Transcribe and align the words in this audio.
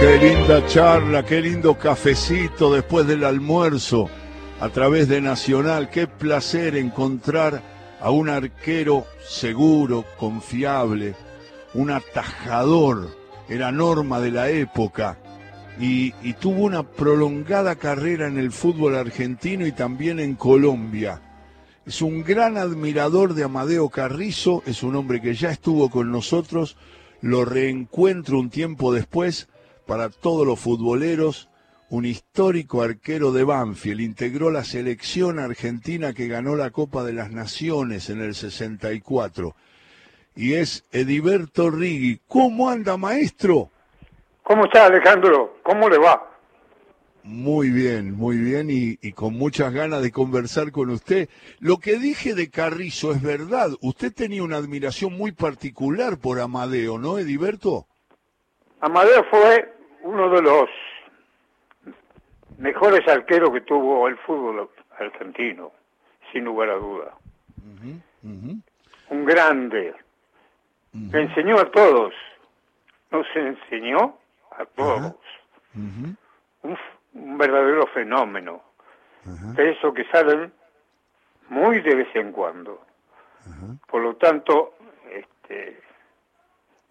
Qué 0.00 0.16
linda 0.16 0.66
charla, 0.66 1.26
qué 1.26 1.42
lindo 1.42 1.76
cafecito 1.76 2.72
después 2.72 3.06
del 3.06 3.22
almuerzo 3.22 4.08
a 4.58 4.70
través 4.70 5.08
de 5.08 5.20
Nacional. 5.20 5.90
Qué 5.90 6.06
placer 6.06 6.74
encontrar 6.74 7.62
a 8.00 8.10
un 8.10 8.30
arquero 8.30 9.04
seguro, 9.28 10.06
confiable, 10.16 11.16
un 11.74 11.90
atajador. 11.90 13.14
Era 13.46 13.72
norma 13.72 14.20
de 14.20 14.30
la 14.30 14.48
época 14.48 15.18
y, 15.78 16.14
y 16.22 16.32
tuvo 16.32 16.64
una 16.64 16.82
prolongada 16.82 17.74
carrera 17.76 18.26
en 18.26 18.38
el 18.38 18.52
fútbol 18.52 18.96
argentino 18.96 19.66
y 19.66 19.72
también 19.72 20.18
en 20.18 20.34
Colombia. 20.34 21.20
Es 21.84 22.00
un 22.00 22.24
gran 22.24 22.56
admirador 22.56 23.34
de 23.34 23.44
Amadeo 23.44 23.90
Carrizo, 23.90 24.62
es 24.64 24.82
un 24.82 24.96
hombre 24.96 25.20
que 25.20 25.34
ya 25.34 25.50
estuvo 25.50 25.90
con 25.90 26.10
nosotros, 26.10 26.78
lo 27.20 27.44
reencuentro 27.44 28.38
un 28.38 28.48
tiempo 28.48 28.94
después 28.94 29.46
para 29.90 30.08
todos 30.08 30.46
los 30.46 30.60
futboleros, 30.60 31.48
un 31.88 32.04
histórico 32.04 32.80
arquero 32.80 33.32
de 33.32 33.42
Banfield, 33.42 34.00
integró 34.00 34.52
la 34.52 34.62
selección 34.62 35.40
argentina 35.40 36.12
que 36.12 36.28
ganó 36.28 36.54
la 36.54 36.70
Copa 36.70 37.02
de 37.02 37.12
las 37.12 37.32
Naciones 37.32 38.08
en 38.08 38.20
el 38.20 38.36
64. 38.36 39.56
Y 40.36 40.54
es 40.54 40.84
Ediberto 40.92 41.70
Rigui. 41.72 42.20
¿Cómo 42.28 42.70
anda, 42.70 42.96
maestro? 42.96 43.70
¿Cómo 44.44 44.66
está, 44.66 44.86
Alejandro? 44.86 45.56
¿Cómo 45.64 45.88
le 45.88 45.98
va? 45.98 46.24
Muy 47.24 47.70
bien, 47.70 48.14
muy 48.14 48.36
bien 48.36 48.70
y, 48.70 48.96
y, 49.02 49.10
con 49.10 49.34
muchas 49.34 49.72
ganas 49.72 50.02
de 50.02 50.12
conversar 50.12 50.70
con 50.70 50.90
usted. 50.90 51.28
Lo 51.58 51.78
que 51.78 51.98
dije 51.98 52.34
de 52.34 52.48
Carrizo 52.48 53.10
es 53.10 53.22
verdad. 53.22 53.70
Usted 53.80 54.14
tenía 54.14 54.44
una 54.44 54.58
admiración 54.58 55.18
muy 55.18 55.32
particular 55.32 56.16
por 56.16 56.38
Amadeo, 56.38 56.96
¿no, 56.96 57.18
Ediberto? 57.18 57.88
Amadeo 58.80 59.24
fue 59.24 59.69
uno 60.02 60.30
de 60.30 60.42
los 60.42 60.68
mejores 62.58 63.06
arqueros 63.08 63.50
que 63.50 63.60
tuvo 63.62 64.08
el 64.08 64.16
fútbol 64.18 64.70
argentino, 64.98 65.72
sin 66.32 66.44
lugar 66.44 66.70
a 66.70 66.74
duda. 66.74 67.14
Uh 67.58 67.84
-huh, 67.84 68.02
uh 68.22 68.28
-huh. 68.28 68.62
Un 69.10 69.24
grande. 69.24 69.94
Uh 70.92 70.98
-huh. 70.98 71.12
Me 71.12 71.20
enseñó 71.22 71.58
a 71.58 71.70
todos. 71.70 72.14
Nos 73.10 73.26
enseñó 73.34 74.16
a 74.50 74.64
todos. 74.66 75.16
Un, 75.74 76.16
un, 76.62 77.38
verdadero 77.38 77.86
fenómeno. 77.88 78.62
De 79.56 79.70
eso 79.72 79.92
que 79.92 80.04
salen 80.06 80.52
muy 81.48 81.80
de 81.80 81.94
vez 81.94 82.08
en 82.14 82.32
cuando. 82.32 82.80
Por 83.88 84.02
lo 84.02 84.16
tanto, 84.16 84.74
este, 85.12 85.80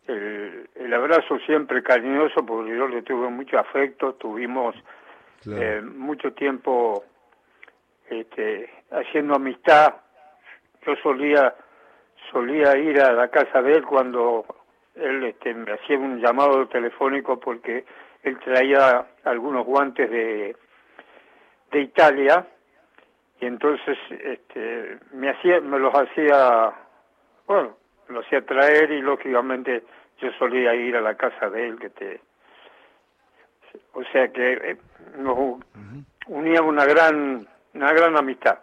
el, 0.10 0.70
el, 0.76 0.94
abrazo 0.94 1.38
siempre 1.46 1.84
cariñoso, 1.84 2.46
porque 2.46 2.76
yo 2.76 2.88
le 2.88 3.02
tuve 3.04 3.30
mucho 3.30 3.60
afecto, 3.60 4.14
tuvimos 4.16 4.76
claro. 5.42 5.62
eh, 5.62 5.82
mucho 5.82 6.34
tiempo 6.34 7.04
este, 8.10 8.70
haciendo 8.92 9.36
amistad. 9.36 9.96
Yo 10.86 10.96
solía 10.98 11.54
solía 12.32 12.78
ir 12.78 13.00
a 13.02 13.14
la 13.14 13.30
casa 13.30 13.62
de 13.62 13.74
él 13.74 13.86
cuando 13.86 14.46
él 14.96 15.24
este, 15.24 15.54
me 15.54 15.74
hacía 15.74 15.98
un 15.98 16.20
llamado 16.20 16.68
telefónico 16.68 17.40
porque 17.40 17.86
él 18.24 18.38
traía 18.40 19.06
algunos 19.24 19.66
guantes 19.66 20.10
de, 20.10 20.56
de 21.72 21.82
Italia 21.82 22.46
y 23.40 23.46
entonces 23.46 23.98
este, 24.10 25.00
me 25.14 25.30
hacía 25.30 25.62
me 25.62 25.80
los 25.80 25.94
hacía 25.96 26.74
bueno 27.48 27.78
lo 28.10 28.20
hacía 28.20 28.46
traer 28.46 28.92
y 28.92 29.02
lógicamente 29.02 29.84
yo 30.22 30.30
solía 30.38 30.76
ir 30.76 30.96
a 30.96 31.02
la 31.02 31.16
casa 31.16 31.50
de 31.50 31.68
él 31.68 31.80
que 31.80 31.90
te 31.90 32.22
o 33.94 34.04
sea 34.12 34.32
que 34.32 34.54
eh, 34.54 34.78
nos 35.18 35.60
unía 36.28 36.62
una 36.62 36.86
gran 36.86 37.48
una 37.74 37.94
gran 37.94 38.18
amistad 38.18 38.60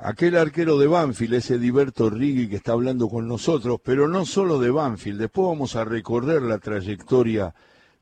Aquel 0.00 0.36
arquero 0.36 0.78
de 0.78 0.86
Banfield, 0.86 1.34
ese 1.34 1.58
Diberto 1.58 2.08
Rigui 2.08 2.48
que 2.48 2.54
está 2.54 2.70
hablando 2.70 3.08
con 3.08 3.26
nosotros, 3.26 3.80
pero 3.82 4.06
no 4.06 4.24
solo 4.24 4.60
de 4.60 4.70
Banfield, 4.70 5.18
después 5.18 5.48
vamos 5.48 5.74
a 5.74 5.84
recorrer 5.84 6.40
la 6.40 6.58
trayectoria 6.58 7.52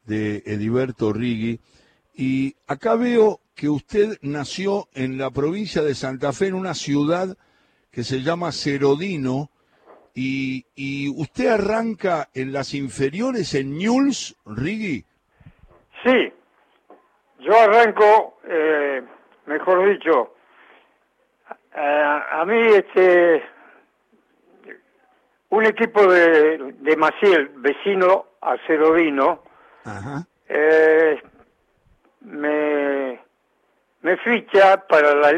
de 0.04 0.42
Ediberto 0.44 1.14
Rigui. 1.14 1.58
Y 2.14 2.54
acá 2.66 2.96
veo 2.96 3.40
que 3.54 3.70
usted 3.70 4.18
nació 4.20 4.88
en 4.92 5.16
la 5.16 5.30
provincia 5.30 5.80
de 5.80 5.94
Santa 5.94 6.34
Fe, 6.34 6.48
en 6.48 6.54
una 6.54 6.74
ciudad 6.74 7.34
que 7.90 8.04
se 8.04 8.20
llama 8.20 8.52
Cerodino, 8.52 9.50
y, 10.16 10.64
y 10.74 11.10
usted 11.10 11.48
arranca 11.48 12.28
en 12.34 12.50
las 12.50 12.72
inferiores 12.72 13.54
en 13.54 13.76
Newell's, 13.76 14.34
Rigui. 14.46 15.04
Sí, 16.02 16.32
yo 17.40 17.60
arranco, 17.60 18.38
eh, 18.48 19.02
mejor 19.44 19.90
dicho, 19.90 20.34
a, 21.74 22.40
a 22.40 22.44
mí 22.46 22.58
este 22.74 23.44
un 25.50 25.66
equipo 25.66 26.10
de, 26.10 26.72
de 26.78 26.96
Maciel, 26.96 27.50
vecino 27.56 28.24
a 28.40 28.56
Cerodino, 28.66 29.42
eh, 30.48 31.22
me, 32.22 33.20
me 34.00 34.16
ficha 34.18 34.86
para 34.88 35.14
la 35.14 35.30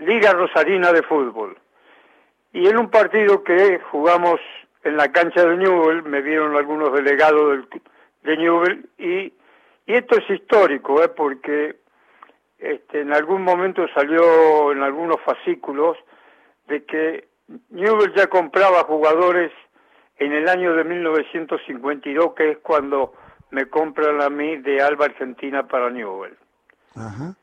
Liga 0.00 0.32
Rosarina 0.32 0.92
de 0.92 1.02
Fútbol. 1.02 1.58
Y 2.54 2.68
en 2.68 2.78
un 2.78 2.88
partido 2.88 3.42
que 3.42 3.80
jugamos 3.90 4.40
en 4.84 4.96
la 4.96 5.10
cancha 5.10 5.44
de 5.44 5.56
Newell, 5.56 6.04
me 6.04 6.22
vieron 6.22 6.56
algunos 6.56 6.92
delegados 6.92 7.50
del, 7.50 7.82
de 8.22 8.36
Newell, 8.36 8.88
y, 8.96 9.32
y 9.86 9.94
esto 9.94 10.16
es 10.16 10.30
histórico, 10.30 11.02
¿eh? 11.02 11.08
porque 11.08 11.76
este, 12.58 13.00
en 13.00 13.12
algún 13.12 13.42
momento 13.42 13.84
salió 13.92 14.70
en 14.70 14.84
algunos 14.84 15.20
fascículos 15.22 15.98
de 16.68 16.84
que 16.84 17.26
Newell 17.70 18.14
ya 18.14 18.28
compraba 18.28 18.84
jugadores 18.84 19.50
en 20.18 20.32
el 20.32 20.48
año 20.48 20.76
de 20.76 20.84
1952, 20.84 22.34
que 22.34 22.52
es 22.52 22.58
cuando 22.58 23.14
me 23.50 23.66
compran 23.66 24.22
a 24.22 24.30
mí 24.30 24.58
de 24.58 24.80
Alba 24.80 25.06
Argentina 25.06 25.66
para 25.66 25.90
Newell. 25.90 26.36
Ajá. 26.94 27.34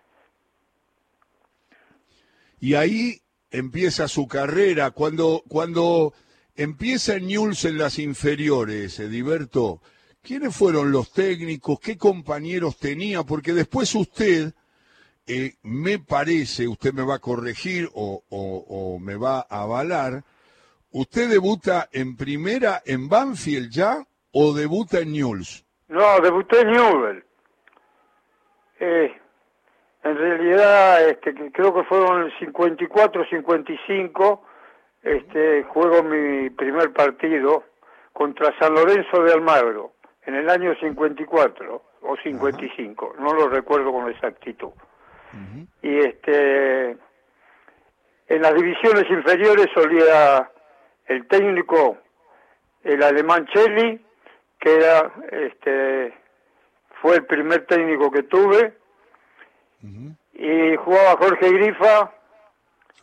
Y 2.62 2.76
ahí 2.76 3.22
empieza 3.52 4.08
su 4.08 4.28
carrera. 4.28 4.92
Cuando, 4.92 5.44
cuando 5.48 6.14
empieza 6.56 7.20
Newell's 7.20 7.66
en 7.66 7.78
las 7.78 8.00
inferiores, 8.00 9.00
Ediberto, 9.00 9.82
¿quiénes 10.22 10.56
fueron 10.56 10.92
los 10.92 11.12
técnicos? 11.12 11.80
¿Qué 11.80 11.98
compañeros 11.98 12.78
tenía? 12.78 13.24
Porque 13.24 13.54
después 13.54 13.94
usted 13.94 14.54
eh, 15.28 15.54
me 15.64 16.00
parece, 16.00 16.68
usted 16.68 16.94
me 16.94 17.04
va 17.04 17.16
a 17.16 17.20
corregir 17.20 17.90
o, 17.94 19.00
me 19.00 19.16
va 19.16 19.46
a 19.50 19.62
avalar, 19.62 20.24
¿usted 20.92 21.30
debuta 21.30 21.90
en 21.92 22.18
primera 22.18 22.82
en 22.86 23.08
Banfield 23.08 23.70
ya 23.70 24.06
o 24.32 24.54
debuta 24.54 25.00
en 25.00 25.12
Newell's? 25.14 25.64
No, 25.88 26.20
debuté 26.22 26.62
en 26.62 26.72
Newell. 26.72 27.24
Eh, 28.80 29.12
en 29.14 29.21
este, 31.12 31.34
creo 31.52 31.74
que 31.74 31.84
fueron 31.84 32.24
el 32.24 32.40
54, 32.40 33.26
55, 33.30 34.44
este, 35.04 35.64
juego 35.64 36.04
mi 36.04 36.50
primer 36.52 36.92
partido 36.94 37.64
contra 38.14 38.58
San 38.60 38.74
Lorenzo 38.74 39.24
de 39.24 39.34
Almagro, 39.34 39.94
en 40.26 40.36
el 40.36 40.50
año 40.50 40.76
54 40.80 41.84
o 42.02 42.18
55, 42.18 43.14
Ajá. 43.14 43.24
no 43.24 43.34
lo 43.34 43.50
recuerdo 43.50 43.92
con 43.92 44.10
exactitud. 44.10 44.68
Uh 44.68 45.38
-huh. 45.38 45.68
Y 45.82 46.00
este 46.00 46.98
en 48.28 48.42
las 48.42 48.54
divisiones 48.56 49.10
inferiores 49.10 49.68
solía 49.74 50.50
el 51.08 51.28
técnico, 51.28 51.98
el 52.84 53.04
alemán 53.04 53.46
Cheli, 53.48 54.04
que 54.60 54.76
era 54.76 55.12
este 55.32 56.14
fue 57.02 57.16
el 57.16 57.26
primer 57.26 57.66
técnico 57.66 58.12
que 58.12 58.24
tuve, 58.24 58.74
uh 59.84 59.88
-huh. 59.88 60.16
Y 60.42 60.76
jugaba 60.76 61.18
Jorge 61.18 61.52
Grifa, 61.52 62.12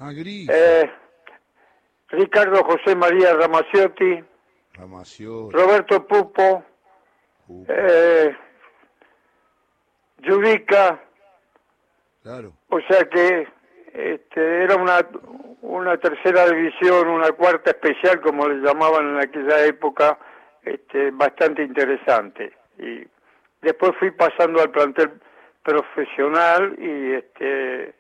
ah, 0.01 0.13
Grifa. 0.13 0.53
Eh, 0.53 0.91
Ricardo 2.09 2.65
José 2.65 2.97
María 2.97 3.35
Ramaciotti, 3.35 4.25
Ramaciotti. 4.75 5.57
Roberto 5.57 6.05
Pupo, 6.07 6.65
Pupo. 7.47 7.73
Eh, 7.73 8.37
Yudica, 10.19 11.01
Claro. 12.25 12.53
O 12.69 12.81
sea 12.81 13.05
que 13.09 13.49
este, 13.95 14.65
era 14.65 14.75
una, 14.77 15.07
una 15.63 15.97
tercera 15.97 16.47
división, 16.51 17.09
una 17.09 17.31
cuarta 17.33 17.71
especial, 17.71 18.21
como 18.21 18.49
le 18.49 18.57
llamaban 18.57 19.11
en 19.11 19.21
aquella 19.21 19.65
época, 19.65 20.19
este, 20.63 21.13
bastante 21.13 21.63
interesante. 21.63 22.53
Y 22.79 23.07
después 23.63 23.93
fui 23.99 24.11
pasando 24.11 24.61
al 24.61 24.71
plantel 24.71 25.21
profesional 25.69 26.75
y 26.79 27.13
este 27.13 27.95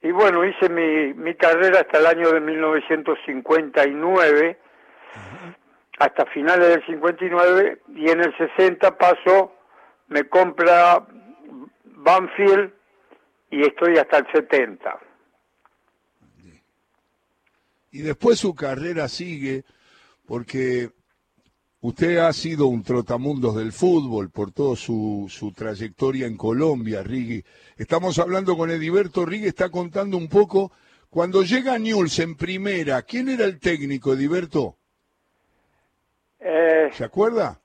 y 0.00 0.10
bueno, 0.10 0.42
hice 0.44 0.70
mi, 0.70 1.12
mi 1.14 1.34
carrera 1.34 1.80
hasta 1.80 1.98
el 1.98 2.06
año 2.06 2.32
de 2.32 2.40
1959, 2.40 4.58
uh 4.58 4.62
-huh. 5.18 5.56
hasta 5.98 6.24
finales 6.26 6.68
del 6.68 6.84
59, 6.84 7.80
y 7.94 8.10
en 8.10 8.20
el 8.20 8.36
60 8.36 8.98
paso 8.98 9.54
me 10.08 10.28
compra 10.28 11.06
Banfield 11.84 12.70
y 13.50 13.62
estoy 13.62 13.96
hasta 13.96 14.18
el 14.18 14.26
70. 14.30 15.00
Y 17.92 18.02
después 18.02 18.38
su 18.38 18.54
carrera 18.54 19.08
sigue 19.08 19.64
porque 20.26 20.90
usted 21.84 22.16
ha 22.16 22.32
sido 22.32 22.66
un 22.66 22.82
trotamundos 22.82 23.56
del 23.56 23.70
fútbol 23.70 24.30
por 24.30 24.52
toda 24.52 24.74
su, 24.74 25.26
su 25.28 25.52
trayectoria 25.52 26.26
en 26.26 26.34
Colombia, 26.34 27.02
Rigui. 27.02 27.44
Estamos 27.76 28.18
hablando 28.18 28.56
con 28.56 28.70
Ediberto 28.70 29.26
Rigui, 29.26 29.48
está 29.48 29.68
contando 29.68 30.16
un 30.16 30.28
poco. 30.28 30.72
Cuando 31.10 31.42
llega 31.42 31.78
Newell's 31.78 32.18
en 32.20 32.36
primera, 32.36 33.02
¿quién 33.02 33.28
era 33.28 33.44
el 33.44 33.60
técnico, 33.60 34.14
Ediberto? 34.14 34.78
Eh, 36.40 36.88
¿Se 36.94 37.04
acuerda? 37.04 37.60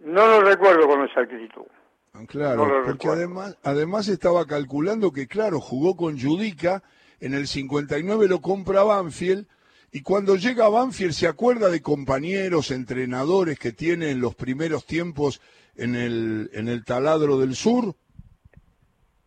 No 0.00 0.26
lo 0.26 0.42
recuerdo 0.42 0.86
con 0.86 1.02
exactitud. 1.02 1.64
Ah, 2.12 2.24
claro, 2.26 2.82
porque 2.84 3.08
además, 3.08 3.56
además 3.62 4.08
estaba 4.08 4.44
calculando 4.44 5.12
que, 5.12 5.26
claro, 5.26 5.60
jugó 5.60 5.96
con 5.96 6.20
Judica, 6.20 6.82
en 7.20 7.32
el 7.32 7.46
59 7.46 8.28
lo 8.28 8.42
compra 8.42 8.82
Banfield, 8.82 9.46
y 9.92 10.02
cuando 10.02 10.36
llega 10.36 10.66
a 10.66 10.70
Banfield 10.70 11.12
se 11.12 11.26
acuerda 11.26 11.68
de 11.68 11.82
compañeros, 11.82 12.70
entrenadores 12.70 13.58
que 13.58 13.72
tiene 13.72 14.10
en 14.10 14.20
los 14.20 14.34
primeros 14.34 14.84
tiempos 14.84 15.40
en 15.76 15.94
el, 15.94 16.50
en 16.52 16.68
el 16.68 16.84
taladro 16.84 17.38
del 17.38 17.54
sur. 17.54 17.94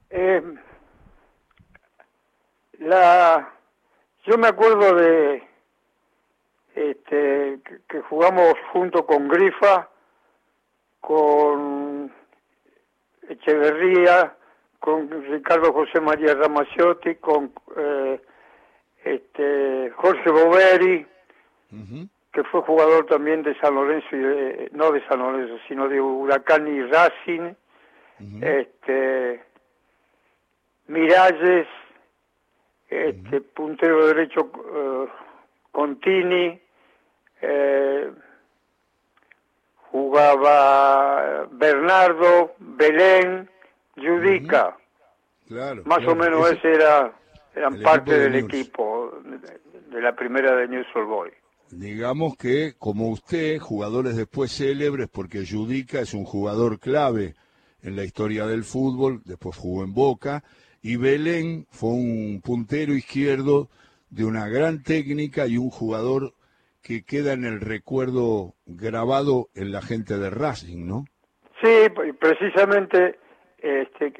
Eh, 0.09 0.41
la, 2.79 3.53
yo 4.25 4.37
me 4.37 4.47
acuerdo 4.47 4.95
de 4.95 5.43
este, 6.75 7.59
que 7.87 8.01
jugamos 8.01 8.53
junto 8.71 9.05
con 9.05 9.27
Grifa, 9.27 9.89
con 11.01 12.11
Echeverría, 13.27 14.35
con 14.79 15.09
Ricardo 15.31 15.73
José 15.73 15.99
María 15.99 16.33
Ramaciotti, 16.35 17.15
con 17.15 17.51
eh, 17.77 18.21
este, 19.13 19.91
Jorge 19.95 20.29
Boveri, 20.29 21.05
que 22.31 22.43
fue 22.43 22.61
jugador 22.61 23.05
también 23.05 23.43
de 23.43 23.57
San 23.59 23.75
Lorenzo, 23.75 24.07
y 24.15 24.69
no 24.71 24.91
de 24.91 25.05
San 25.07 25.19
Lorenzo, 25.19 25.57
sino 25.67 25.87
de 25.87 25.99
Huracán 25.99 26.67
y 26.67 26.81
Racing, 26.83 27.53
este, 28.41 29.43
Miralles, 30.87 31.67
este, 32.89 33.41
puntero 33.41 34.07
derecho 34.07 34.41
uh, 34.41 35.07
Contini, 35.71 36.59
eh, 37.41 38.11
jugaba 39.91 41.47
Bernardo, 41.51 42.53
Belén, 42.57 43.49
Judica. 43.95 44.75
Claro, 45.47 45.83
Más 45.85 46.05
o 46.05 46.15
menos 46.15 46.51
ese, 46.51 46.73
era, 46.73 47.13
eran 47.55 47.81
parte 47.81 48.17
del 48.17 48.35
equipo 48.35 49.11
de, 49.91 50.01
la 50.01 50.15
primera 50.15 50.55
de 50.55 50.67
News 50.67 50.87
All 50.95 51.05
Boy. 51.05 51.31
Digamos 51.71 52.35
que, 52.37 52.73
como 52.77 53.09
usted, 53.09 53.59
jugadores 53.59 54.15
después 54.15 54.51
célebres, 54.51 55.07
porque 55.07 55.45
Judica 55.45 55.99
es 55.99 56.13
un 56.13 56.25
jugador 56.25 56.79
clave 56.79 57.35
en 57.83 57.95
la 57.95 58.03
historia 58.03 58.47
del 58.47 58.63
fútbol, 58.63 59.21
después 59.25 59.55
jugó 59.55 59.83
en 59.83 59.93
Boca, 59.93 60.43
y 60.81 60.95
Belén 60.95 61.67
fue 61.69 61.89
un 61.89 62.41
puntero 62.43 62.93
izquierdo 62.93 63.69
de 64.09 64.25
una 64.25 64.47
gran 64.47 64.81
técnica 64.81 65.45
y 65.47 65.57
un 65.57 65.69
jugador 65.69 66.33
que 66.81 67.03
queda 67.03 67.33
en 67.33 67.43
el 67.43 67.59
recuerdo 67.61 68.55
grabado 68.65 69.49
en 69.53 69.71
la 69.71 69.81
gente 69.81 70.17
de 70.17 70.29
Racing, 70.29 70.87
¿no? 70.87 71.05
Sí, 71.61 71.89
precisamente 72.19 73.19
este, 73.57 74.13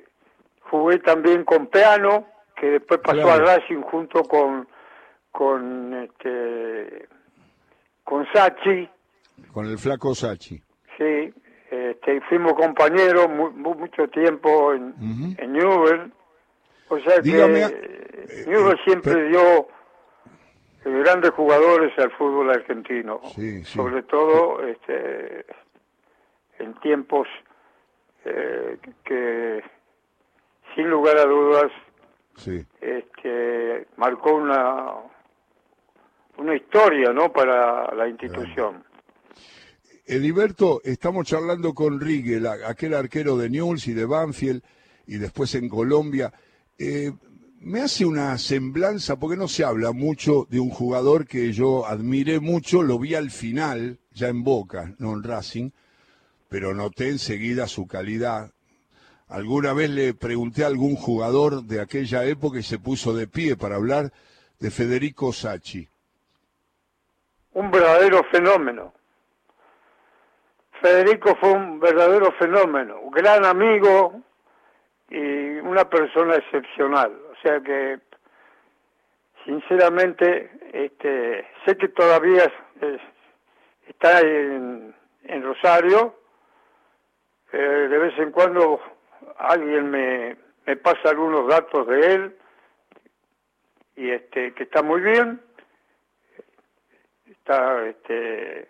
jugué 0.69 0.99
también 0.99 1.45
con 1.45 1.67
Peano, 1.67 2.27
que 2.59 2.71
después 2.71 2.99
pasó 3.01 3.31
a 3.31 3.37
Racing 3.37 3.81
junto 3.81 4.23
con 4.23 4.67
con 5.31 5.93
este 5.93 7.07
con 8.03 8.25
Sachi. 8.33 8.89
Con 9.53 9.67
el 9.67 9.77
flaco 9.77 10.13
Sachi. 10.13 10.61
Sí, 10.97 11.33
este, 11.71 12.21
fuimos 12.27 12.53
compañeros 12.53 13.29
mucho 13.29 14.07
tiempo 14.09 14.73
en, 14.73 14.93
en 15.37 15.53
Newell. 15.53 16.11
O 16.89 16.99
sea 16.99 17.21
que 17.21 17.29
eh, 17.29 18.45
Newell 18.47 18.73
eh, 18.73 18.81
siempre 18.83 19.29
dio 19.29 19.67
grandes 20.83 21.31
jugadores 21.31 21.97
al 21.99 22.11
fútbol 22.11 22.49
argentino, 22.49 23.21
sobre 23.63 24.03
todo 24.03 24.65
este, 24.65 25.45
en 26.57 26.73
tiempos 26.81 27.27
eh, 28.25 28.77
que, 29.03 29.63
sin 30.75 30.89
lugar 30.89 31.17
a 31.17 31.25
dudas, 31.25 31.71
este, 32.47 33.87
marcó 33.97 34.35
una 34.35 34.95
una 36.39 36.55
historia, 36.55 37.11
¿no? 37.11 37.31
Para 37.31 37.93
la 37.93 38.07
institución. 38.07 38.83
Ediberto, 40.05 40.81
estamos 40.83 41.27
charlando 41.27 41.73
con 41.73 41.99
Rigel, 41.99 42.47
aquel 42.47 42.95
arquero 42.95 43.37
de 43.37 43.49
Newell's 43.49 43.87
y 43.87 43.93
de 43.93 44.05
Banfield, 44.05 44.63
y 45.05 45.17
después 45.17 45.53
en 45.55 45.69
Colombia. 45.69 46.33
Eh, 46.77 47.11
me 47.61 47.81
hace 47.81 48.05
una 48.05 48.37
semblanza, 48.37 49.19
porque 49.19 49.37
no 49.37 49.47
se 49.47 49.63
habla 49.63 49.91
mucho 49.91 50.47
de 50.49 50.59
un 50.59 50.69
jugador 50.69 51.27
que 51.27 51.51
yo 51.51 51.85
admiré 51.85 52.39
mucho, 52.39 52.81
lo 52.81 52.97
vi 52.97 53.15
al 53.15 53.31
final, 53.31 53.99
ya 54.13 54.29
en 54.29 54.43
Boca, 54.43 54.95
no 54.97 55.13
en 55.13 55.23
Racing, 55.23 55.71
pero 56.47 56.73
noté 56.73 57.09
enseguida 57.09 57.67
su 57.67 57.85
calidad. 57.85 58.51
Alguna 59.29 59.73
vez 59.73 59.91
le 59.91 60.15
pregunté 60.15 60.63
a 60.63 60.67
algún 60.67 60.95
jugador 60.95 61.61
de 61.61 61.81
aquella 61.81 62.23
época 62.23 62.57
y 62.57 62.63
se 62.63 62.79
puso 62.79 63.13
de 63.13 63.27
pie 63.27 63.55
para 63.55 63.75
hablar 63.75 64.11
de 64.59 64.71
Federico 64.71 65.31
Sacchi. 65.31 65.87
Un 67.53 67.69
verdadero 67.69 68.23
fenómeno. 68.31 68.91
Federico 70.81 71.35
fue 71.35 71.51
un 71.51 71.79
verdadero 71.79 72.31
fenómeno, 72.39 73.01
un 73.01 73.11
gran 73.11 73.45
amigo 73.45 74.19
y 75.09 75.59
una 75.59 75.87
persona 75.87 76.35
excepcional. 76.35 77.11
O 77.31 77.35
sea 77.43 77.61
que, 77.61 77.99
sinceramente, 79.45 80.49
este, 80.73 81.47
sé 81.65 81.77
que 81.77 81.89
todavía 81.89 82.51
está 83.87 84.21
en, 84.21 84.95
Rosario. 85.43 86.15
Eh, 87.51 87.57
de 87.57 87.97
vez 87.97 88.17
en 88.19 88.31
cuando 88.31 88.79
alguien 89.37 89.89
me, 89.89 90.37
me 90.65 90.75
pasa 90.77 91.09
algunos 91.09 91.47
datos 91.47 91.87
de 91.87 92.13
él 92.13 92.37
y 93.95 94.09
este 94.11 94.53
que 94.53 94.63
está 94.63 94.81
muy 94.81 95.01
bien. 95.01 95.41
Está, 97.29 97.87
este, 97.87 98.67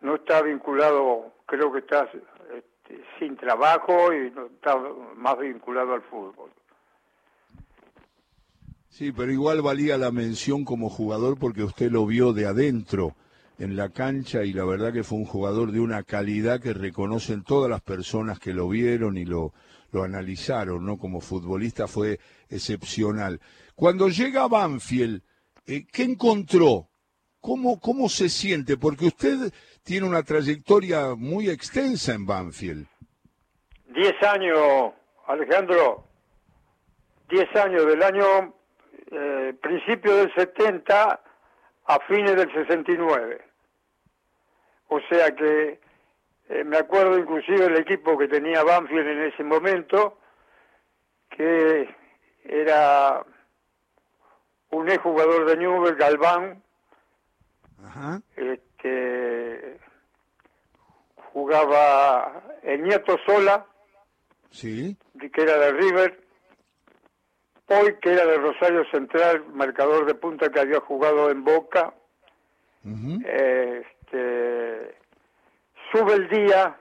no 0.00 0.16
está 0.16 0.42
vinculado, 0.42 1.32
creo 1.46 1.72
que 1.72 1.80
está 1.80 2.08
este, 2.54 3.04
sin 3.18 3.36
trabajo 3.36 4.12
y 4.12 4.30
no 4.30 4.46
está 4.46 4.76
más 5.16 5.38
vinculado 5.38 5.94
al 5.94 6.02
fútbol. 6.02 6.50
Sí, 8.88 9.12
pero 9.12 9.32
igual 9.32 9.60
valía 9.62 9.98
la 9.98 10.12
mención 10.12 10.64
como 10.64 10.88
jugador 10.88 11.38
porque 11.38 11.62
usted 11.62 11.90
lo 11.90 12.06
vio 12.06 12.32
de 12.32 12.46
adentro 12.46 13.14
en 13.58 13.76
la 13.76 13.88
cancha 13.90 14.44
y 14.44 14.52
la 14.52 14.64
verdad 14.64 14.92
que 14.92 15.04
fue 15.04 15.18
un 15.18 15.24
jugador 15.24 15.72
de 15.72 15.80
una 15.80 16.02
calidad 16.02 16.60
que 16.60 16.72
reconocen 16.72 17.44
todas 17.44 17.70
las 17.70 17.80
personas 17.80 18.38
que 18.38 18.52
lo 18.52 18.68
vieron 18.68 19.16
y 19.16 19.24
lo, 19.24 19.52
lo 19.92 20.02
analizaron, 20.02 20.84
¿no? 20.84 20.98
Como 20.98 21.20
futbolista 21.20 21.86
fue 21.86 22.18
excepcional. 22.50 23.40
Cuando 23.74 24.08
llega 24.08 24.42
a 24.44 24.48
Banfield, 24.48 25.22
eh, 25.66 25.86
¿qué 25.90 26.02
encontró? 26.02 26.88
¿Cómo, 27.40 27.78
¿Cómo 27.78 28.08
se 28.08 28.28
siente? 28.28 28.76
Porque 28.76 29.06
usted 29.06 29.52
tiene 29.82 30.06
una 30.06 30.22
trayectoria 30.22 31.14
muy 31.14 31.48
extensa 31.48 32.14
en 32.14 32.26
Banfield. 32.26 32.86
Diez 33.94 34.14
años, 34.22 34.92
Alejandro. 35.26 36.04
Diez 37.28 37.54
años 37.56 37.86
del 37.86 38.02
año 38.02 38.54
eh, 39.10 39.54
principio 39.62 40.16
del 40.16 40.34
70 40.34 41.20
a 41.86 41.98
fines 42.00 42.36
del 42.36 42.52
69. 42.52 43.44
O 44.88 45.00
sea 45.08 45.34
que 45.34 45.80
eh, 46.48 46.64
me 46.64 46.76
acuerdo 46.78 47.18
inclusive 47.18 47.66
el 47.66 47.76
equipo 47.76 48.16
que 48.18 48.28
tenía 48.28 48.62
Banfield 48.62 49.06
en 49.08 49.22
ese 49.24 49.42
momento, 49.42 50.18
que 51.30 51.88
era 52.44 53.24
un 54.70 54.88
ex 54.90 55.00
jugador 55.02 55.46
de 55.46 55.56
Newell, 55.56 55.96
Galván, 55.96 56.62
Este, 58.36 59.78
jugaba 61.32 62.42
el 62.62 62.82
nieto 62.82 63.16
Sola, 63.26 63.66
sí. 64.50 64.96
que 65.32 65.42
era 65.42 65.56
de 65.58 65.72
River, 65.72 66.23
hoy 67.66 67.96
que 68.00 68.12
era 68.12 68.26
de 68.26 68.38
Rosario 68.38 68.84
Central, 68.90 69.44
marcador 69.52 70.06
de 70.06 70.14
punta 70.14 70.50
que 70.50 70.60
había 70.60 70.80
jugado 70.80 71.30
en 71.30 71.44
Boca. 71.44 71.94
este, 72.84 74.94
sube 75.90 76.14
el 76.14 76.28
día, 76.28 76.76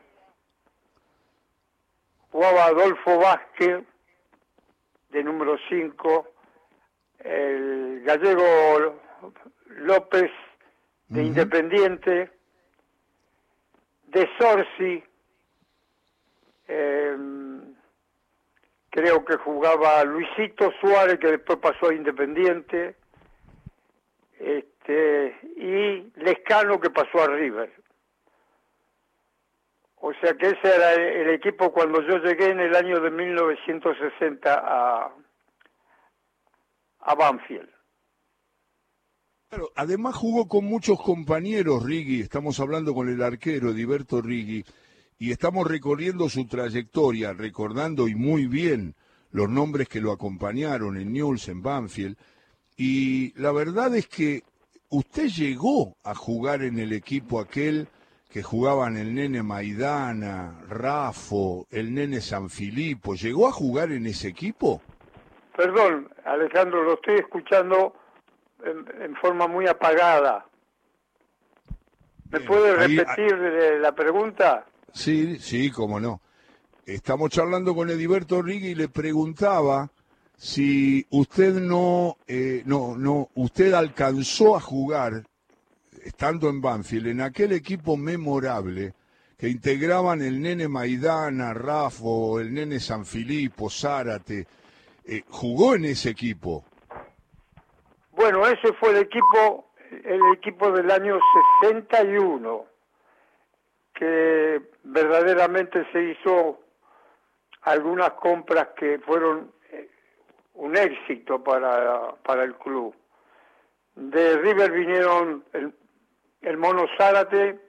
jugaba 2.29 2.65
Adolfo 2.65 3.19
Vázquez, 3.19 3.83
de 5.11 5.23
número 5.23 5.55
5, 5.69 6.27
el 7.19 8.01
gallego 8.03 8.99
López, 9.67 10.31
de 11.07 11.23
Independiente, 11.23 12.31
de 14.07 14.29
Sorsi, 14.37 15.03
em, 16.67 17.42
creo 18.93 19.25
que 19.25 19.37
jugaba 19.37 20.03
Luisito 20.03 20.71
Suárez, 20.79 21.17
que 21.17 21.31
después 21.31 21.57
pasó 21.57 21.89
a 21.89 21.95
Independiente, 21.95 22.95
este, 24.39 25.35
y 25.57 26.11
Lescano, 26.21 26.79
que 26.79 26.91
pasó 26.91 27.23
a 27.23 27.27
River. 27.27 27.73
O 29.95 30.13
sea 30.21 30.35
que 30.35 30.47
ese 30.47 30.75
era 30.75 30.93
el 30.93 31.29
equipo 31.31 31.73
cuando 31.73 32.01
yo 32.01 32.17
llegué 32.19 32.51
en 32.51 32.59
el 32.59 32.75
año 32.75 32.99
de 32.99 33.09
1960 33.09 34.53
a, 34.53 35.11
a 36.99 37.15
Banfield. 37.15 37.69
Además 39.75 40.15
jugó 40.15 40.47
con 40.47 40.65
muchos 40.65 41.01
compañeros, 41.01 41.83
Riggi, 41.83 42.21
estamos 42.21 42.59
hablando 42.59 42.93
con 42.93 43.09
el 43.09 43.23
arquero 43.23 43.69
Ediberto 43.69 44.21
Riggi, 44.21 44.63
y 45.17 45.31
estamos 45.31 45.67
recorriendo 45.67 46.29
su 46.29 46.47
trayectoria, 46.47 47.33
recordando 47.33 48.07
y 48.07 48.15
muy 48.15 48.47
bien 48.47 48.95
los 49.31 49.49
nombres 49.49 49.87
que 49.89 50.01
lo 50.01 50.11
acompañaron 50.11 50.97
en 50.97 51.11
Newell's, 51.11 51.47
en 51.47 51.61
Banfield, 51.61 52.17
y 52.77 53.33
la 53.39 53.51
verdad 53.51 53.95
es 53.95 54.07
que 54.07 54.43
usted 54.89 55.27
llegó 55.27 55.97
a 56.03 56.15
jugar 56.15 56.61
en 56.61 56.79
el 56.79 56.93
equipo 56.93 57.39
aquel 57.39 57.87
que 58.29 58.41
jugaban 58.41 58.97
el 58.97 59.13
nene 59.13 59.43
Maidana, 59.43 60.59
Rafo, 60.67 61.67
el 61.69 61.93
nene 61.93 62.19
San 62.19 62.49
Filipo, 62.49 63.13
¿llegó 63.13 63.47
a 63.47 63.51
jugar 63.51 63.91
en 63.91 64.07
ese 64.07 64.27
equipo? 64.27 64.81
Perdón, 65.55 66.09
Alejandro, 66.25 66.83
lo 66.83 66.95
estoy 66.95 67.15
escuchando 67.15 67.93
en, 68.63 69.15
forma 69.17 69.47
muy 69.47 69.67
apagada. 69.67 70.45
¿Me 72.31 72.39
puede 72.39 72.75
repetir 72.75 73.37
la 73.79 73.91
pregunta? 73.91 74.65
Sí, 74.93 75.37
sí, 75.39 75.71
cómo 75.71 75.99
no. 75.99 76.21
Estamos 76.85 77.29
charlando 77.31 77.73
con 77.73 77.89
Ediberto 77.89 78.41
Rigui 78.41 78.69
y 78.69 78.75
le 78.75 78.89
preguntaba 78.89 79.89
si 80.37 81.05
usted 81.09 81.53
no, 81.55 82.17
eh, 82.27 82.61
no, 82.65 82.95
no, 82.95 83.29
usted 83.35 83.73
alcanzó 83.73 84.55
a 84.55 84.59
jugar 84.59 85.23
estando 86.03 86.49
en 86.49 86.61
Banfield, 86.61 87.07
en 87.07 87.21
aquel 87.21 87.53
equipo 87.53 87.97
memorable 87.97 88.93
que 89.37 89.49
integraban 89.49 90.21
el 90.21 90.41
nene 90.41 90.67
Maidana, 90.67 91.53
Rafo, 91.53 92.39
el 92.39 92.53
nene 92.53 92.79
San 92.79 93.05
Filipo, 93.05 93.69
Zárate, 93.69 94.45
eh, 95.05 95.23
jugó 95.29 95.75
en 95.75 95.85
ese 95.85 96.09
equipo. 96.09 96.63
Bueno, 98.11 98.45
ese 98.45 98.73
fue 98.79 98.91
el 98.91 98.97
equipo, 98.97 99.71
el 99.89 100.21
equipo 100.35 100.71
del 100.71 100.91
año 100.91 101.17
61, 101.61 102.72
que 103.93 104.61
verdaderamente 104.83 105.85
se 105.91 106.03
hizo 106.03 106.59
algunas 107.61 108.11
compras 108.13 108.69
que 108.75 108.99
fueron 108.99 109.51
eh, 109.71 109.89
un 110.55 110.75
éxito 110.75 111.43
para, 111.43 112.15
para 112.23 112.43
el 112.43 112.55
club. 112.55 112.95
De 113.95 114.37
River 114.37 114.71
vinieron 114.71 115.45
el, 115.53 115.73
el 116.41 116.57
Mono 116.57 116.85
Zárate, 116.97 117.59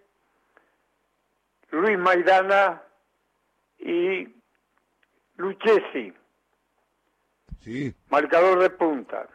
Luis 1.71 1.99
Maidana 1.99 2.83
y 3.79 4.29
Lucchesi. 5.37 6.13
Sí. 7.61 7.95
Marcador 8.11 8.61
de 8.61 8.71
punta. 8.71 9.29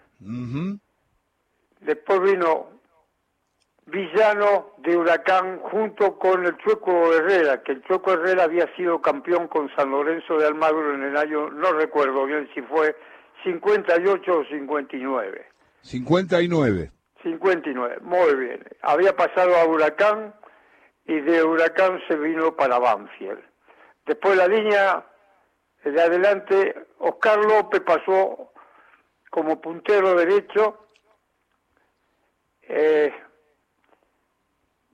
Después 1.79 2.22
vino 2.22 2.78
Villano 3.89 4.74
de 4.77 4.96
Huracán 4.96 5.60
junto 5.60 6.17
con 6.17 6.46
el 6.46 6.55
Chueco 6.58 7.13
Herrera, 7.13 7.62
que 7.63 7.74
el 7.74 7.84
Chueco 7.84 8.13
Herrera 8.13 8.43
había 8.43 8.74
sido 8.75 9.01
campeón 9.01 9.48
con 9.48 9.69
San 9.75 9.91
Lorenzo 9.91 10.38
de 10.38 10.48
Almagro 10.48 10.93
en 10.93 11.03
el 11.03 11.17
año, 11.17 11.50
no 11.50 11.72
recuerdo 11.74 12.25
bien 12.25 12.50
si 12.53 12.62
fue 12.62 12.96
58 13.43 14.38
o 14.38 14.46
59. 14.46 15.46
59. 15.81 16.91
59, 17.24 17.98
muy 18.01 18.36
bien. 18.36 18.63
Había 18.81 19.15
pasado 19.15 19.55
a 19.55 19.65
Huracán 19.65 20.34
y 21.05 21.19
de 21.22 21.43
Huracán 21.43 22.00
se 22.08 22.15
vino 22.15 22.55
para 22.55 22.79
Banfield. 22.79 23.39
Después 24.05 24.38
la 24.38 24.48
línea 24.48 25.05
de 25.84 26.01
adelante, 26.01 26.75
Oscar 27.00 27.39
López 27.39 27.81
pasó 27.81 28.51
como 29.29 29.60
puntero 29.62 30.15
derecho 30.15 30.77
eh, 32.63 33.12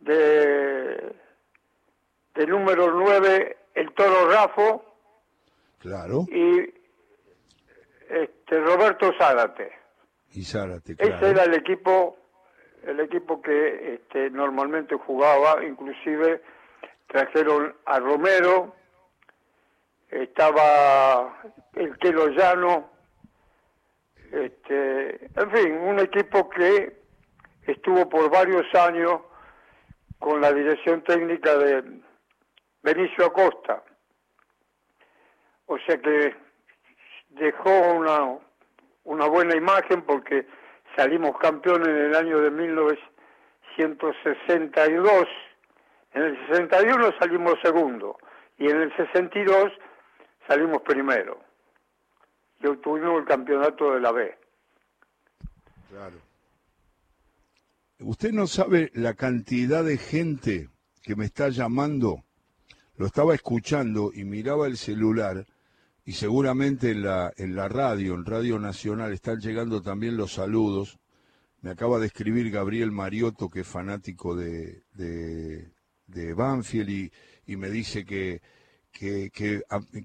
de, 0.06 1.16
de 2.36 2.48
número 2.48 2.92
9 2.92 3.58
el 3.74 3.94
Toro 3.94 4.30
Rafo. 4.30 4.86
Claro. 5.80 6.26
y 6.30 6.74
este, 8.10 8.60
Roberto 8.60 9.12
Zárate. 9.20 9.72
Ese 10.32 11.30
era 11.30 11.44
el 11.44 11.54
equipo, 11.54 12.18
el 12.84 13.00
equipo 13.00 13.42
que 13.42 13.96
este, 13.96 14.30
normalmente 14.32 14.96
jugaba, 14.96 15.64
inclusive 15.64 16.42
trajeron 17.08 17.76
a 17.86 18.00
Romero, 18.00 18.76
estaba 20.10 21.42
el 21.74 21.98
Quelo 22.00 22.28
Llano, 22.30 22.90
este, 24.32 25.26
en 25.26 25.52
fin, 25.52 25.74
un 25.78 26.00
equipo 26.00 26.50
que 26.50 27.00
estuvo 27.68 28.10
por 28.10 28.30
varios 28.30 28.66
años 28.76 29.22
con 30.26 30.42
la 30.42 30.52
dirección 30.52 31.02
técnica 31.04 31.56
de 31.56 32.02
Benicio 32.82 33.28
Acosta. 33.28 33.84
O 35.68 35.78
sea 35.78 36.00
que 36.00 36.36
dejó 37.30 37.94
una, 37.94 38.40
una 39.04 39.28
buena 39.28 39.56
imagen 39.56 40.02
porque 40.02 40.48
salimos 40.96 41.38
campeones 41.38 41.90
en 41.90 41.98
el 41.98 42.16
año 42.16 42.42
de 42.42 42.50
1962. 42.50 45.28
En 46.14 46.24
el 46.24 46.48
61 46.48 47.14
salimos 47.20 47.54
segundo 47.62 48.18
y 48.58 48.68
en 48.68 48.82
el 48.82 48.98
62 48.98 49.72
salimos 50.48 50.82
primero. 50.82 51.40
Y 52.62 52.66
obtuvimos 52.66 53.20
el 53.20 53.26
campeonato 53.26 53.94
de 53.94 54.02
la 54.02 54.12
B. 54.12 54.36
Claro. 55.92 56.25
Usted 58.08 58.34
no 58.34 58.46
sabe 58.46 58.92
la 58.94 59.16
cantidad 59.16 59.84
de 59.84 59.98
gente 59.98 60.70
que 61.02 61.16
me 61.16 61.26
está 61.26 61.50
llamando. 61.50 62.24
Lo 62.98 63.08
estaba 63.08 63.34
escuchando 63.34 64.12
y 64.14 64.26
miraba 64.26 64.68
el 64.68 64.78
celular 64.78 65.48
y 66.06 66.12
seguramente 66.12 66.92
en 66.92 67.02
la, 67.02 67.34
en 67.36 67.56
la 67.56 67.68
radio, 67.68 68.14
en 68.14 68.24
Radio 68.24 68.60
Nacional, 68.60 69.12
están 69.12 69.40
llegando 69.40 69.82
también 69.82 70.18
los 70.18 70.34
saludos. 70.34 71.00
Me 71.62 71.72
acaba 71.72 71.98
de 71.98 72.06
escribir 72.06 72.52
Gabriel 72.52 72.92
Mariotto, 72.92 73.50
que 73.50 73.62
es 73.62 73.68
fanático 73.68 74.36
de, 74.36 74.84
de, 74.94 76.34
Banfield, 76.36 76.90
y, 76.92 77.12
y, 77.48 77.56
me 77.56 77.72
dice 77.72 78.06
que, 78.06 78.40
que, 78.96 79.62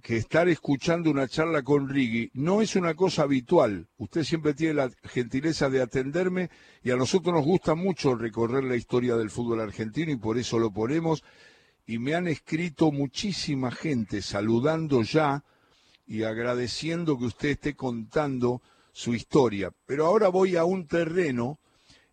estar 0.08 0.48
escuchando 0.48 1.10
una 1.10 1.28
charla 1.28 1.62
con 1.62 1.88
Riggi 1.88 2.30
no 2.34 2.60
es 2.60 2.74
una 2.74 2.94
cosa 2.94 3.22
habitual. 3.22 3.86
Usted 3.98 4.24
siempre 4.24 4.52
tiene 4.52 4.74
la 4.74 4.90
gentileza 5.04 5.70
de 5.70 5.80
atenderme 5.80 6.50
y 6.82 6.90
a 6.90 6.96
nosotros 6.96 7.32
nos 7.32 7.44
gusta 7.44 7.76
mucho 7.76 8.16
recorrer 8.16 8.64
la 8.64 8.74
historia 8.74 9.14
del 9.14 9.30
fútbol 9.30 9.60
argentino 9.60 10.10
y 10.10 10.16
por 10.16 10.38
eso 10.38 10.58
lo 10.58 10.72
ponemos. 10.72 11.22
Y 11.86 11.98
me 11.98 12.14
han 12.14 12.26
escrito 12.26 12.90
muchísima 12.90 13.70
gente 13.70 14.22
saludando 14.22 15.02
ya 15.02 15.44
y 16.06 16.24
agradeciendo 16.24 17.16
que 17.16 17.26
usted 17.26 17.50
esté 17.50 17.76
contando 17.76 18.60
su 18.92 19.14
historia. 19.14 19.70
Pero 19.86 20.06
ahora 20.06 20.28
voy 20.28 20.56
a 20.56 20.64
un 20.64 20.88
terreno 20.88 21.60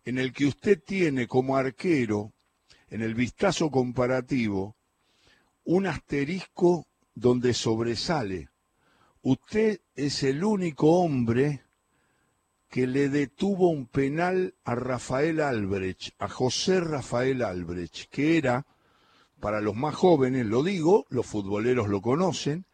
en 0.05 0.19
el 0.19 0.31
que 0.31 0.45
usted 0.45 0.79
tiene 0.81 1.27
como 1.27 1.57
arquero, 1.57 2.33
en 2.89 3.01
el 3.01 3.15
vistazo 3.15 3.71
comparativo, 3.71 4.76
un 5.67 5.85
asterisco 5.85 6.87
donde 7.13 7.53
sobresale. 7.53 8.49
Usted 9.21 9.81
es 9.95 10.23
el 10.23 10.43
único 10.45 11.01
hombre 11.01 11.63
que 12.69 12.87
le 12.87 13.09
detuvo 13.09 13.69
un 13.69 13.85
penal 13.85 14.53
a 14.63 14.75
Rafael 14.75 15.41
Albrecht, 15.41 16.13
a 16.19 16.29
José 16.29 16.79
Rafael 16.79 17.41
Albrecht, 17.41 18.09
que 18.09 18.37
era, 18.37 18.65
para 19.41 19.59
los 19.59 19.75
más 19.75 19.93
jóvenes, 19.93 20.45
lo 20.45 20.63
digo, 20.63 21.05
los 21.09 21.25
futboleros 21.25 21.89
lo 21.89 22.01
conocen, 22.01 22.65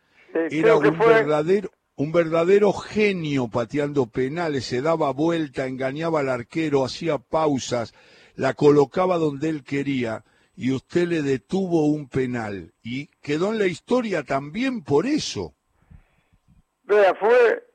era 0.51 0.75
un 0.75 0.99
verdadero 0.99 1.71
un 1.95 2.11
verdadero 2.11 2.73
genio 2.73 3.47
pateando 3.47 4.07
penales, 4.07 4.65
se 4.65 4.81
daba 4.81 5.11
vuelta, 5.11 5.67
engañaba 5.67 6.21
al 6.21 6.29
arquero, 6.29 6.83
hacía 6.83 7.19
pausas, 7.19 7.93
la 8.35 8.55
colocaba 8.55 9.19
donde 9.19 9.49
él 9.49 9.63
quería 9.63 10.23
y 10.55 10.73
usted 10.73 11.07
le 11.07 11.21
detuvo 11.21 11.87
un 11.87 12.07
penal 12.07 12.71
y 12.83 13.07
quedó 13.21 13.51
en 13.51 13.59
la 13.59 13.65
historia 13.65 14.23
también 14.23 14.81
por 14.83 15.05
eso. 15.05 15.53
Vea, 16.83 17.13
fue, 17.15 17.65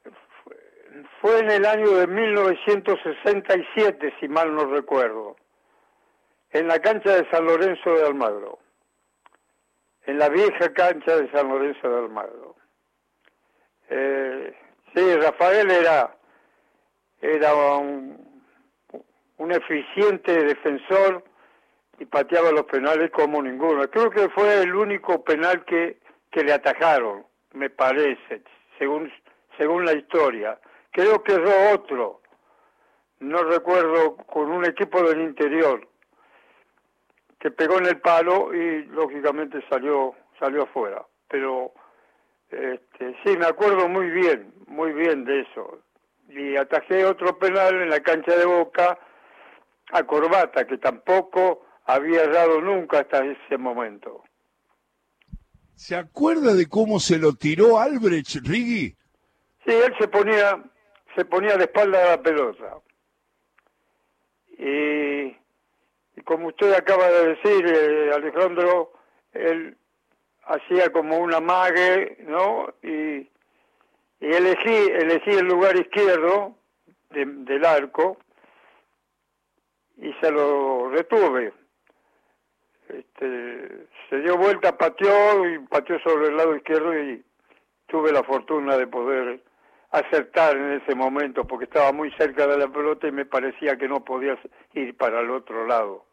fue 1.20 1.40
en 1.40 1.50
el 1.50 1.66
año 1.66 1.90
de 1.96 2.06
1967, 2.06 4.14
si 4.20 4.28
mal 4.28 4.54
no 4.54 4.66
recuerdo, 4.66 5.36
en 6.50 6.68
la 6.68 6.78
cancha 6.78 7.16
de 7.16 7.28
San 7.30 7.46
Lorenzo 7.46 7.90
de 7.90 8.06
Almagro, 8.06 8.58
en 10.06 10.18
la 10.18 10.28
vieja 10.28 10.72
cancha 10.72 11.16
de 11.16 11.28
San 11.30 11.48
Lorenzo 11.48 11.88
de 11.88 11.98
Almagro. 11.98 12.54
Eh, 13.90 14.54
sí, 14.94 15.16
Rafael 15.16 15.68
era, 15.70 16.14
era 17.20 17.54
un, 17.54 18.42
un 19.38 19.52
eficiente 19.52 20.44
defensor 20.44 21.24
y 21.98 22.04
pateaba 22.06 22.52
los 22.52 22.64
penales 22.64 23.10
como 23.10 23.42
ninguno. 23.42 23.88
Creo 23.90 24.10
que 24.10 24.28
fue 24.28 24.62
el 24.62 24.74
único 24.74 25.22
penal 25.24 25.64
que, 25.64 25.98
que 26.30 26.44
le 26.44 26.52
atajaron, 26.52 27.24
me 27.52 27.70
parece, 27.70 28.42
según, 28.78 29.12
según 29.56 29.84
la 29.84 29.92
historia. 29.92 30.58
Creo 30.92 31.22
que 31.22 31.32
erró 31.32 31.74
otro, 31.74 32.22
no 33.20 33.42
recuerdo, 33.42 34.16
con 34.16 34.50
un 34.50 34.64
equipo 34.64 35.02
del 35.02 35.22
interior, 35.22 35.86
que 37.38 37.50
pegó 37.50 37.78
en 37.78 37.86
el 37.86 38.00
palo 38.00 38.54
y 38.54 38.84
lógicamente 38.86 39.62
salió, 39.68 40.14
salió 40.38 40.64
afuera. 40.64 41.04
Pero 41.28 41.72
este, 42.50 43.16
sí, 43.24 43.36
me 43.36 43.46
acuerdo 43.46 43.88
muy 43.88 44.10
bien, 44.10 44.52
muy 44.66 44.92
bien 44.92 45.24
de 45.24 45.40
eso. 45.40 45.80
Y 46.28 46.56
atajé 46.56 47.04
otro 47.04 47.38
penal 47.38 47.74
en 47.82 47.90
la 47.90 48.00
cancha 48.00 48.36
de 48.36 48.44
Boca 48.44 48.98
a 49.92 50.02
Corbata, 50.04 50.66
que 50.66 50.78
tampoco 50.78 51.67
había 51.88 52.26
dado 52.28 52.60
nunca 52.60 53.00
hasta 53.00 53.24
ese 53.24 53.56
momento. 53.56 54.22
¿Se 55.74 55.96
acuerda 55.96 56.54
de 56.54 56.68
cómo 56.68 57.00
se 57.00 57.18
lo 57.18 57.32
tiró 57.34 57.78
Albrecht, 57.78 58.46
Riggi? 58.46 58.94
Sí, 59.64 59.72
él 59.72 59.94
se 59.98 60.06
ponía, 60.06 60.62
se 61.16 61.24
ponía 61.24 61.56
de 61.56 61.64
espalda 61.64 62.02
a 62.02 62.16
la 62.16 62.22
pelota. 62.22 62.76
Y, 64.58 65.34
como 66.24 66.48
usted 66.48 66.74
acaba 66.74 67.08
de 67.08 67.28
decir, 67.28 67.66
eh, 67.66 68.10
Alejandro, 68.14 68.92
él 69.32 69.74
hacía 70.44 70.92
como 70.92 71.16
una 71.16 71.40
mague, 71.40 72.18
¿no? 72.26 72.74
Y, 72.82 73.30
y 74.20 74.26
elegí, 74.26 74.76
elegí 74.92 75.30
el 75.30 75.46
lugar 75.46 75.76
izquierdo 75.76 76.54
del 77.10 77.64
arco 77.64 78.18
y 79.96 80.12
se 80.20 80.30
lo 80.30 80.90
retuve. 80.90 81.54
Este, 82.88 83.86
se 84.08 84.20
dio 84.20 84.36
vuelta, 84.36 84.76
pateó 84.76 85.48
y 85.48 85.58
pateó 85.60 85.98
sobre 86.00 86.28
el 86.28 86.36
lado 86.36 86.56
izquierdo 86.56 86.98
y 86.98 87.22
tuve 87.86 88.12
la 88.12 88.22
fortuna 88.22 88.76
de 88.76 88.86
poder 88.86 89.42
acertar 89.90 90.56
en 90.56 90.80
ese 90.80 90.94
momento 90.94 91.46
porque 91.46 91.64
estaba 91.64 91.92
muy 91.92 92.10
cerca 92.12 92.46
de 92.46 92.58
la 92.58 92.68
pelota 92.68 93.08
y 93.08 93.12
me 93.12 93.24
parecía 93.24 93.76
que 93.76 93.88
no 93.88 94.04
podía 94.04 94.38
ir 94.74 94.96
para 94.96 95.20
el 95.20 95.30
otro 95.30 95.66
lado. 95.66 96.04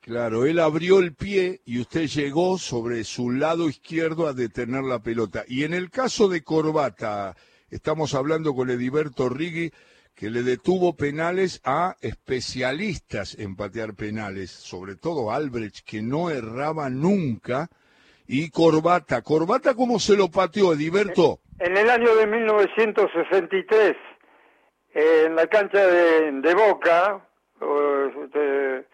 Claro, 0.00 0.46
él 0.46 0.58
abrió 0.58 0.98
el 0.98 1.14
pie 1.14 1.60
y 1.64 1.80
usted 1.80 2.08
llegó 2.08 2.58
sobre 2.58 3.04
su 3.04 3.30
lado 3.30 3.68
izquierdo 3.68 4.26
a 4.26 4.32
detener 4.32 4.82
la 4.82 4.98
pelota. 4.98 5.44
Y 5.46 5.62
en 5.62 5.74
el 5.74 5.90
caso 5.90 6.28
de 6.28 6.42
Corbata, 6.42 7.36
estamos 7.70 8.12
hablando 8.14 8.52
con 8.52 8.68
Ediberto 8.68 9.28
Rigui, 9.28 9.72
que 10.14 10.30
le 10.30 10.42
detuvo 10.42 10.94
penales 10.96 11.60
a 11.64 11.96
especialistas 12.00 13.38
en 13.38 13.56
patear 13.56 13.94
penales, 13.94 14.50
sobre 14.50 14.96
todo 14.96 15.32
Albrecht, 15.32 15.84
que 15.84 16.02
no 16.02 16.30
erraba 16.30 16.90
nunca, 16.90 17.68
y 18.26 18.50
Corbata. 18.50 19.22
¿Corbata 19.22 19.74
cómo 19.74 19.98
se 19.98 20.16
lo 20.16 20.30
pateó, 20.30 20.72
Ediberto? 20.72 21.40
En 21.58 21.76
el 21.76 21.90
año 21.90 22.14
de 22.14 22.26
1963, 22.26 23.96
en 24.94 25.36
la 25.36 25.46
cancha 25.46 25.86
de, 25.86 26.54
Boca, 26.54 27.26
este, 28.24 28.86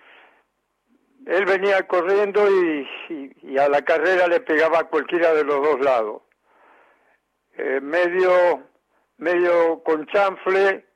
él 1.27 1.45
venía 1.47 1.87
corriendo 1.87 2.47
y, 2.51 3.59
a 3.59 3.69
la 3.69 3.83
carrera 3.83 4.29
le 4.29 4.41
pegaba 4.41 4.81
a 4.81 4.85
cualquiera 4.85 5.35
de 5.35 5.45
los 5.45 5.63
dos 5.63 5.81
lados. 5.81 6.23
Eh, 7.57 7.81
medio, 7.81 8.63
medio 9.19 9.83
con 9.83 10.07
chanfle 10.07 10.88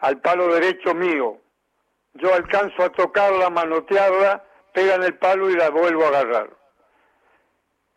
al 0.00 0.20
palo 0.20 0.52
derecho 0.52 0.94
mío. 0.94 1.38
Yo 2.14 2.34
alcanzo 2.34 2.82
a 2.82 2.90
tocarla, 2.90 3.50
manotearla, 3.50 4.44
pega 4.74 4.96
en 4.96 5.04
el 5.04 5.16
palo 5.18 5.48
y 5.50 5.54
la 5.54 5.70
vuelvo 5.70 6.04
a 6.04 6.08
agarrar. 6.08 6.50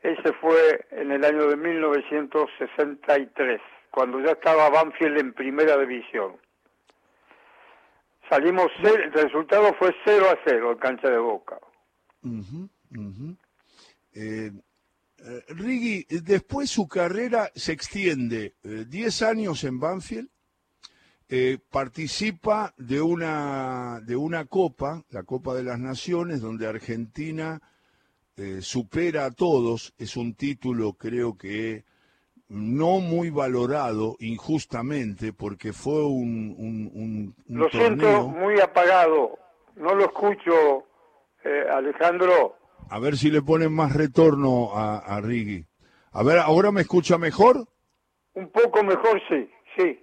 Ese 0.01 0.33
fue 0.33 0.85
en 0.91 1.11
el 1.11 1.23
año 1.23 1.47
de 1.47 1.55
1963, 1.55 3.61
cuando 3.89 4.19
ya 4.19 4.31
estaba 4.31 4.69
Banfield 4.69 5.17
en 5.17 5.33
primera 5.33 5.77
división. 5.77 6.35
Salimos, 8.29 8.67
el 8.83 9.11
resultado 9.13 9.73
fue 9.75 9.95
0 10.05 10.25
a 10.29 10.37
0 10.45 10.73
en 10.73 10.77
cancha 10.77 11.09
de 11.09 11.17
Boca. 11.17 11.57
Eh, 14.15 14.51
eh, 15.25 15.43
Riggi, 15.49 16.05
después 16.21 16.69
su 16.69 16.87
carrera 16.87 17.49
se 17.55 17.71
extiende 17.71 18.53
10 18.61 19.21
eh, 19.21 19.25
años 19.25 19.63
en 19.63 19.79
Banfield, 19.79 20.29
eh, 21.29 21.57
participa 21.71 22.73
de 22.77 23.01
una, 23.01 23.99
de 24.05 24.15
una 24.15 24.45
copa, 24.45 25.03
la 25.09 25.23
Copa 25.23 25.53
de 25.53 25.63
las 25.63 25.79
Naciones, 25.79 26.41
donde 26.41 26.67
Argentina 26.67 27.62
eh, 28.38 28.59
supera 28.62 29.25
a 29.25 29.31
todos. 29.31 29.93
Es 29.97 30.17
un 30.17 30.36
título, 30.36 30.93
creo 30.93 31.38
que 31.38 31.86
no 32.49 32.99
muy 32.99 33.29
valorado 33.29 34.15
injustamente, 34.19 35.33
porque 35.33 35.73
fue 35.73 36.05
un, 36.05 36.55
un, 36.57 37.36
Lo 37.47 37.69
siento 37.69 38.27
muy 38.27 38.59
apagado, 38.59 39.39
no 39.75 39.95
lo 39.95 40.05
escucho, 40.05 40.86
eh, 41.43 41.65
Alejandro. 41.71 42.57
A 42.89 42.99
ver 42.99 43.17
si 43.17 43.31
le 43.31 43.41
ponen 43.41 43.73
más 43.73 43.93
retorno 43.95 44.75
a, 44.75 44.99
a 44.99 45.21
Riggi. 45.21 45.65
A 46.12 46.21
ver, 46.21 46.38
¿ahora 46.38 46.71
me 46.71 46.81
escucha 46.81 47.17
mejor? 47.17 47.65
Un 48.36 48.49
poco 48.49 48.83
mejor, 48.83 49.19
sí, 49.27 49.49
sí. 49.75 49.99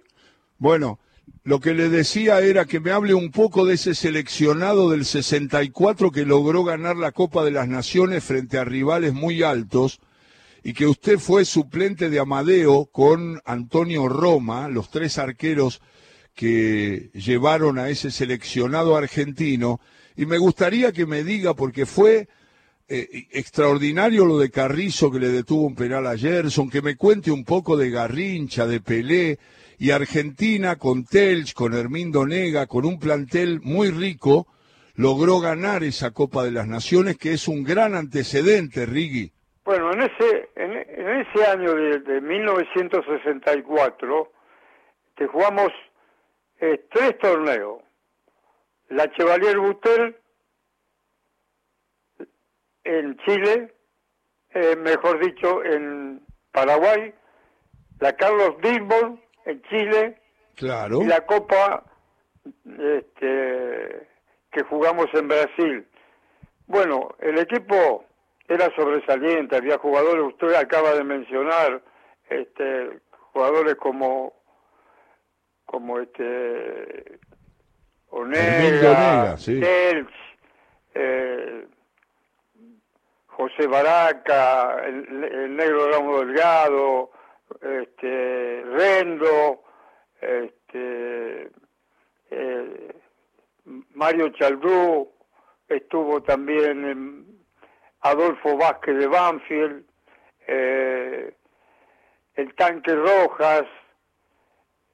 Bueno, 0.57 0.99
lo 1.43 1.59
que 1.59 1.73
le 1.73 1.89
decía 1.89 2.39
era 2.41 2.65
que 2.65 2.79
me 2.79 2.91
hable 2.91 3.13
un 3.13 3.31
poco 3.31 3.65
de 3.65 3.73
ese 3.73 3.95
seleccionado 3.95 4.89
del 4.89 5.05
64 5.05 6.11
que 6.11 6.25
logró 6.25 6.63
ganar 6.63 6.97
la 6.97 7.11
Copa 7.11 7.43
de 7.43 7.51
las 7.51 7.67
Naciones 7.67 8.23
frente 8.23 8.57
a 8.57 8.63
rivales 8.63 9.13
muy 9.13 9.41
altos 9.41 9.99
y 10.63 10.73
que 10.73 10.85
usted 10.85 11.17
fue 11.17 11.45
suplente 11.45 12.09
de 12.09 12.19
Amadeo 12.19 12.85
con 12.91 13.41
Antonio 13.45 14.07
Roma, 14.07 14.67
los 14.67 14.91
tres 14.91 15.17
arqueros 15.17 15.81
que 16.35 17.09
llevaron 17.13 17.79
a 17.79 17.89
ese 17.89 18.11
seleccionado 18.11 18.95
argentino. 18.95 19.79
Y 20.15 20.25
me 20.25 20.37
gustaría 20.37 20.91
que 20.91 21.05
me 21.05 21.23
diga, 21.23 21.55
porque 21.55 21.85
fue 21.85 22.27
eh, 22.87 23.27
extraordinario 23.31 24.25
lo 24.25 24.37
de 24.37 24.51
Carrizo 24.51 25.09
que 25.09 25.19
le 25.19 25.29
detuvo 25.29 25.65
un 25.65 25.75
penal 25.75 26.05
a 26.05 26.17
Gerson, 26.17 26.69
que 26.69 26.81
me 26.81 26.95
cuente 26.95 27.31
un 27.31 27.43
poco 27.43 27.75
de 27.75 27.89
Garrincha, 27.89 28.67
de 28.67 28.81
Pelé 28.81 29.39
y 29.81 29.89
Argentina 29.89 30.75
con 30.75 31.05
Telch, 31.05 31.55
con 31.55 31.73
Hermindo 31.73 32.27
Nega, 32.27 32.67
con 32.67 32.85
un 32.85 32.99
plantel 32.99 33.61
muy 33.63 33.89
rico, 33.89 34.45
logró 34.95 35.39
ganar 35.39 35.81
esa 35.81 36.11
Copa 36.11 36.43
de 36.43 36.51
las 36.51 36.67
Naciones, 36.67 37.17
que 37.17 37.33
es 37.33 37.47
un 37.47 37.63
gran 37.63 37.95
antecedente, 37.95 38.85
Riggi. 38.85 39.31
Bueno, 39.65 39.91
en 39.93 40.03
ese, 40.03 40.49
en, 40.55 40.73
ese 41.21 41.47
año 41.47 41.73
de, 41.73 42.21
1964, 42.21 44.31
te 45.15 45.25
jugamos 45.25 45.69
eh, 46.59 46.85
tres 46.91 47.17
torneos. 47.17 47.81
La 48.89 49.11
Chevalier 49.13 49.57
Butel 49.57 50.15
en 52.83 53.17
Chile, 53.25 53.73
eh, 54.51 54.75
mejor 54.75 55.25
dicho, 55.25 55.65
en 55.65 56.21
Paraguay, 56.51 57.15
la 57.99 58.15
Carlos 58.15 58.57
Dilbon 58.61 59.19
en 59.45 59.61
Chile 59.63 60.17
claro. 60.55 61.01
y 61.01 61.05
la 61.05 61.25
Copa 61.25 61.83
este, 62.65 64.07
que 64.51 64.63
jugamos 64.69 65.07
en 65.13 65.27
Brasil. 65.27 65.87
Bueno, 66.67 67.15
el 67.19 67.37
equipo 67.39 68.05
era 68.47 68.73
sobresaliente, 68.75 69.55
había 69.55 69.77
jugadores, 69.77 70.25
usted 70.25 70.53
acaba 70.55 70.93
de 70.93 71.03
mencionar, 71.03 71.81
este, 72.29 72.99
jugadores 73.33 73.75
como 73.75 74.33
como 75.65 75.99
este 75.99 77.19
Onega, 78.09 79.37
eh, 80.93 81.65
José 83.27 83.67
Baraca, 83.67 84.83
el, 84.85 85.55
negro 85.55 85.89
Ramos 85.89 86.27
Delgado, 86.27 87.11
este, 87.61 88.63
Rendo, 88.65 89.63
este, 90.21 91.51
eh, 92.29 92.95
Mario 93.93 94.29
Chaldú, 94.29 95.11
estuvo 95.67 96.21
también 96.21 97.25
Adolfo 98.01 98.57
Vázquez 98.57 98.97
de 98.97 99.07
Banfield, 99.07 99.85
eh, 100.47 101.33
el 102.35 102.55
Tanque 102.55 102.95
Rojas, 102.95 103.65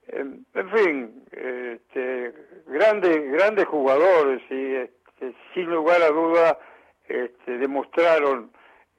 en, 0.07 0.45
fin, 0.73 1.23
este, 1.31 2.33
grandes, 2.67 3.31
grandes 3.31 3.65
jugadores 3.65 4.41
y 4.49 4.75
este, 4.75 5.35
sin 5.53 5.65
lugar 5.65 6.01
a 6.01 6.09
duda 6.09 6.57
este, 7.07 7.57
demostraron 7.57 8.51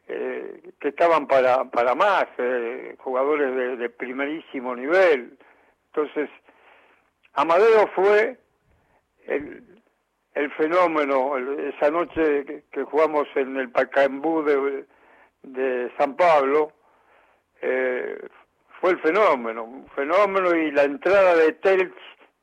eh, 0.08 0.72
que 0.80 0.88
estaban 0.88 1.26
para, 1.26 1.64
para 1.64 1.94
más, 1.94 2.26
eh, 2.38 2.96
jugadores 2.98 3.78
de, 3.78 3.90
primerísimo 3.90 4.74
nivel. 4.74 5.38
Entonces, 5.92 6.30
Amadeo 7.34 7.86
fue 7.94 8.38
el, 9.26 9.82
el 10.34 10.50
fenómeno, 10.52 11.36
esa 11.36 11.90
noche 11.90 12.64
que, 12.70 12.82
jugamos 12.84 13.28
en 13.34 13.56
el 13.56 13.70
Pacaembú 13.70 14.42
de, 14.42 14.86
de 15.42 15.92
San 15.98 16.16
Pablo, 16.16 16.72
eh, 17.60 18.18
fue 18.80 18.92
el 18.92 19.00
fenómeno, 19.00 19.64
un 19.64 19.88
fenómeno 19.88 20.54
y 20.54 20.70
la 20.70 20.84
entrada 20.84 21.34
de 21.34 21.52
Telch 21.52 21.92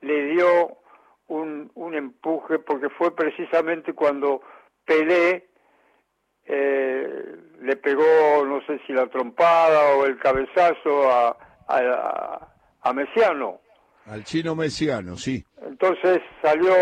le 0.01 0.25
dio 0.25 0.77
un, 1.27 1.71
un 1.73 1.95
empuje 1.95 2.59
porque 2.59 2.89
fue 2.89 3.15
precisamente 3.15 3.93
cuando 3.93 4.41
Pelé 4.85 5.47
eh, 6.45 7.35
le 7.61 7.75
pegó, 7.77 8.45
no 8.45 8.61
sé 8.65 8.79
si 8.85 8.93
la 8.93 9.07
trompada 9.07 9.95
o 9.95 10.05
el 10.05 10.17
cabezazo 10.19 11.09
a, 11.09 11.37
a, 11.67 12.47
a 12.81 12.93
Mesiano. 12.93 13.59
Al 14.05 14.23
chino 14.23 14.55
Mesiano, 14.55 15.17
sí. 15.17 15.43
Entonces 15.61 16.21
salió, 16.41 16.73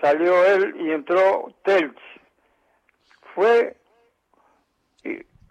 salió 0.00 0.44
él 0.46 0.76
y 0.80 0.92
entró 0.92 1.52
Telch. 1.64 1.98
Fue 3.34 3.78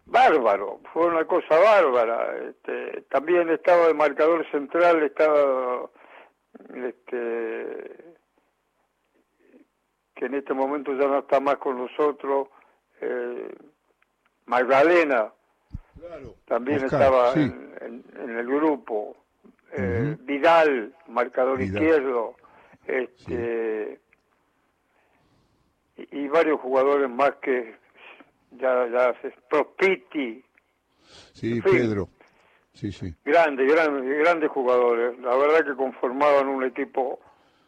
bárbaro, 0.08 0.80
fue 0.94 1.08
una 1.08 1.26
cosa 1.26 1.60
bárbara. 1.60 2.36
Este, 2.50 3.02
también 3.10 3.50
estaba 3.50 3.88
el 3.88 3.96
marcador 3.96 4.50
central, 4.52 5.04
estaba 5.04 5.90
este, 6.74 8.16
que 10.16 10.26
en 10.26 10.34
este 10.36 10.54
momento 10.54 10.94
ya 10.94 11.08
no 11.08 11.20
está 11.20 11.40
más 11.40 11.58
con 11.58 11.78
nosotros, 11.78 12.48
eh, 13.02 13.56
Magdalena, 14.46 15.32
también 16.46 16.86
estaba 16.86 17.34
en, 17.34 17.74
el 18.16 18.46
grupo, 18.46 19.16
eh, 19.74 20.16
Vidal, 20.22 20.94
marcador 21.08 21.62
izquierdo, 21.62 22.36
este, 22.86 24.00
y, 25.98 26.28
varios 26.28 26.60
jugadores 26.62 27.10
más 27.10 27.32
que 27.42 27.76
ya, 28.52 28.88
ya 28.88 29.14
Prospiti. 29.50 30.44
Sí, 31.34 31.62
Pedro. 31.62 32.10
Sí, 32.74 32.92
sí. 32.92 33.14
Grandes, 33.26 33.72
grandes, 33.72 34.20
grandes 34.20 34.52
jugadores. 34.52 35.18
La 35.20 35.36
verdad 35.36 35.66
que 35.66 35.76
conformaban 35.76 36.48
un 36.48 36.64
equipo 36.64 37.20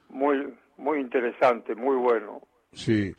muy, 0.10 0.54
muy 0.78 1.00
interesante, 1.00 1.74
muy 1.76 1.96
bueno. 1.96 2.42
Sí, 2.72 3.14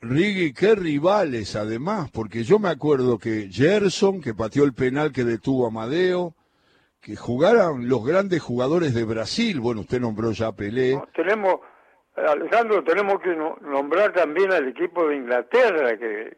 Riggy, 0.00 0.54
qué 0.54 0.74
rivales 0.74 1.56
además, 1.56 2.10
porque 2.10 2.42
yo 2.42 2.58
me 2.58 2.70
acuerdo 2.70 3.18
que 3.18 3.48
Gerson, 3.50 4.20
que 4.20 4.34
pateó 4.34 4.64
el 4.64 4.72
penal 4.72 5.12
que 5.12 5.24
detuvo 5.24 5.66
a 5.66 5.68
Amadeo, 5.68 6.34
que 7.02 7.14
jugaran 7.14 7.86
los 7.86 8.04
grandes 8.04 8.40
jugadores 8.40 8.94
de 8.94 9.04
Brasil, 9.04 9.60
bueno, 9.60 9.82
usted 9.82 10.00
nombró 10.00 10.32
ya 10.32 10.52
Pelé. 10.52 10.98
tenemos, 11.14 11.60
Alejandro, 12.16 12.82
tenemos 12.82 13.20
que 13.20 13.36
nombrar 13.36 14.12
también 14.14 14.50
al 14.52 14.68
equipo 14.68 15.06
de 15.06 15.16
Inglaterra, 15.16 15.98
que, 15.98 16.36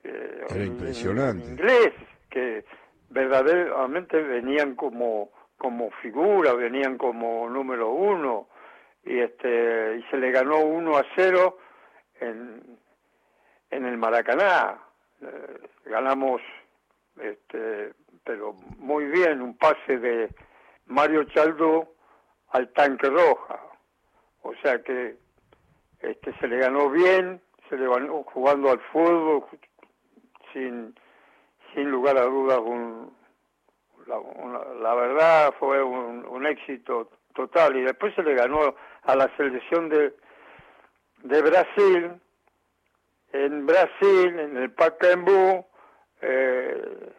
era 0.50 0.64
impresionante. 0.64 1.50
Inglés, 1.50 1.92
que 2.28 2.64
verdaderamente 3.10 4.20
venían 4.20 4.74
como, 4.74 5.30
como 5.56 5.92
figura, 6.02 6.52
venían 6.54 6.98
como 6.98 7.48
número 7.48 7.90
uno, 7.90 8.48
y 9.04 9.20
este 9.20 9.98
y 9.98 10.02
se 10.10 10.16
le 10.16 10.32
ganó 10.32 10.58
uno 10.58 10.96
a 10.96 11.04
cero 11.14 11.58
en, 12.20 12.78
en 13.70 13.84
el 13.84 13.96
Maracaná. 13.96 14.78
Eh, 15.22 15.68
ganamos, 15.86 16.42
este, 17.20 17.92
pero 18.24 18.54
muy 18.78 19.06
bien, 19.06 19.40
un 19.40 19.56
pase 19.56 19.98
de 19.98 20.34
Mario 20.86 21.24
Chaldo 21.24 21.94
al 22.50 22.72
tanque 22.72 23.08
roja. 23.08 23.60
O 24.42 24.54
sea 24.62 24.82
que 24.82 25.16
este, 26.00 26.32
se 26.38 26.48
le 26.48 26.58
ganó 26.58 26.90
bien, 26.90 27.40
se 27.68 27.76
le 27.76 27.88
ganó 27.88 28.22
jugando 28.24 28.70
al 28.70 28.80
fútbol 28.92 29.44
sin, 30.52 30.94
sin 31.74 31.90
lugar 31.90 32.16
a 32.16 32.24
dudas. 32.24 32.58
Un, 32.58 33.14
la, 34.06 34.94
verdad 34.94 35.54
fue 35.58 35.82
un, 35.82 36.24
un 36.26 36.46
éxito 36.46 37.10
total 37.34 37.76
y 37.76 37.82
después 37.82 38.14
se 38.14 38.22
le 38.22 38.34
ganó 38.34 38.74
a 39.02 39.16
la 39.16 39.28
selección 39.36 39.88
de 39.88 40.14
de 41.28 41.42
Brasil, 41.42 42.12
en 43.32 43.66
Brasil, 43.66 44.38
en 44.38 44.56
el 44.56 44.70
Pacaembu, 44.72 45.64
eh, 46.22 47.12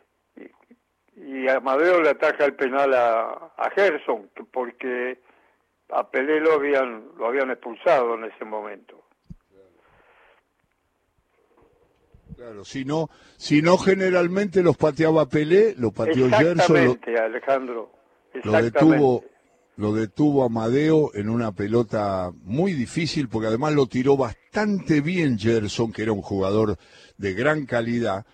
y, 1.16 1.48
Amadeo 1.48 2.02
le 2.02 2.10
ataca 2.10 2.46
el 2.46 2.56
penal 2.56 2.94
a, 2.94 3.54
a 3.58 3.70
Gerson, 3.72 4.30
porque 4.52 5.20
a 5.90 6.10
Pelé 6.10 6.40
lo 6.40 6.54
habían, 6.54 7.06
lo 7.18 7.28
habían 7.28 7.50
expulsado 7.52 8.16
en 8.16 8.26
ese 8.26 8.46
momento. 8.46 9.04
Claro, 12.36 12.64
si 12.66 12.86
no, 12.86 13.10
si 13.38 13.64
no 13.64 13.78
generalmente 13.80 14.62
los 14.62 14.78
pateaba 14.78 15.28
Pelé, 15.28 15.74
lo 15.76 15.92
pateó 15.92 16.30
Gerson. 16.30 16.78
Exactamente, 16.78 17.18
Alejandro. 17.20 17.92
Lo 18.44 18.52
detuvo, 18.62 19.24
lo 19.78 19.94
detuvo 19.94 20.44
Amadeo 20.44 21.12
en 21.14 21.30
una 21.30 21.52
pelota 21.52 22.32
muy 22.44 22.74
difícil, 22.74 23.30
porque 23.30 23.48
además 23.48 23.74
lo 23.74 23.86
tiró 23.86 24.18
bastante 24.18 25.02
bien 25.02 25.38
Gerson, 25.38 25.92
que 25.92 26.02
era 26.02 26.12
un 26.12 26.24
jugador 26.24 26.78
de 27.18 27.34
gran 27.34 27.66
calidad, 27.66 28.26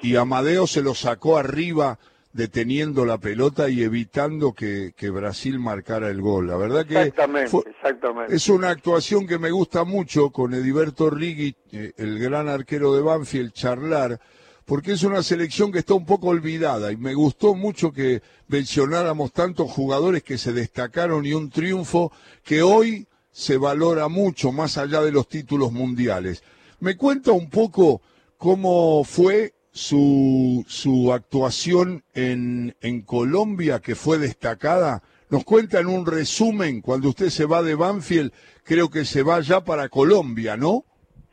y 0.00 0.14
Amadeo 0.14 0.66
se 0.66 0.80
lo 0.80 0.94
sacó 0.94 1.38
arriba 1.38 1.98
deteniendo 2.32 3.04
la 3.04 3.18
pelota 3.18 3.68
y 3.68 3.82
evitando 3.82 4.52
que, 4.52 4.92
Brasil 5.10 5.58
marcara 5.58 6.08
el 6.08 6.20
gol. 6.20 6.46
La 6.46 6.56
verdad 6.56 6.86
que 6.86 7.02
exactamente, 7.02 8.34
es 8.34 8.48
una 8.48 8.70
actuación 8.70 9.26
que 9.26 9.38
me 9.38 9.50
gusta 9.50 9.84
mucho 9.84 10.30
con 10.30 10.54
Ediberto 10.54 11.10
Rigui, 11.10 11.56
eh, 11.72 11.92
el 11.96 12.18
gran 12.20 12.48
arquero 12.48 12.94
de 12.94 13.02
Banfield, 13.02 13.52
charlar 13.52 14.20
porque 14.64 14.92
es 14.92 15.02
una 15.02 15.22
selección 15.22 15.72
que 15.72 15.80
está 15.80 15.94
un 15.94 16.06
poco 16.06 16.28
olvidada 16.28 16.92
y 16.92 16.96
me 16.96 17.14
gustó 17.14 17.54
mucho 17.54 17.92
que 17.92 18.22
mencionáramos 18.48 19.32
tantos 19.32 19.70
jugadores 19.70 20.22
que 20.22 20.38
se 20.38 20.52
destacaron 20.52 21.26
y 21.26 21.32
un 21.32 21.50
triunfo 21.50 22.12
que 22.44 22.62
hoy 22.62 23.06
se 23.30 23.56
valora 23.56 24.08
mucho 24.08 24.52
más 24.52 24.78
allá 24.78 25.00
de 25.00 25.10
los 25.10 25.28
títulos 25.28 25.72
mundiales. 25.72 26.44
¿Me 26.80 26.96
cuenta 26.96 27.32
un 27.32 27.48
poco 27.48 28.02
cómo 28.36 29.04
fue 29.04 29.54
su, 29.72 30.64
su 30.68 31.12
actuación 31.12 32.04
en, 32.14 32.76
en 32.80 33.02
Colombia 33.02 33.80
que 33.80 33.94
fue 33.94 34.18
destacada? 34.18 35.02
Nos 35.30 35.44
cuenta 35.44 35.80
en 35.80 35.86
un 35.86 36.04
resumen, 36.04 36.82
cuando 36.82 37.08
usted 37.08 37.30
se 37.30 37.46
va 37.46 37.62
de 37.62 37.74
Banfield, 37.74 38.32
creo 38.64 38.90
que 38.90 39.06
se 39.06 39.22
va 39.22 39.40
ya 39.40 39.64
para 39.64 39.88
Colombia, 39.88 40.58
¿no? 40.58 40.84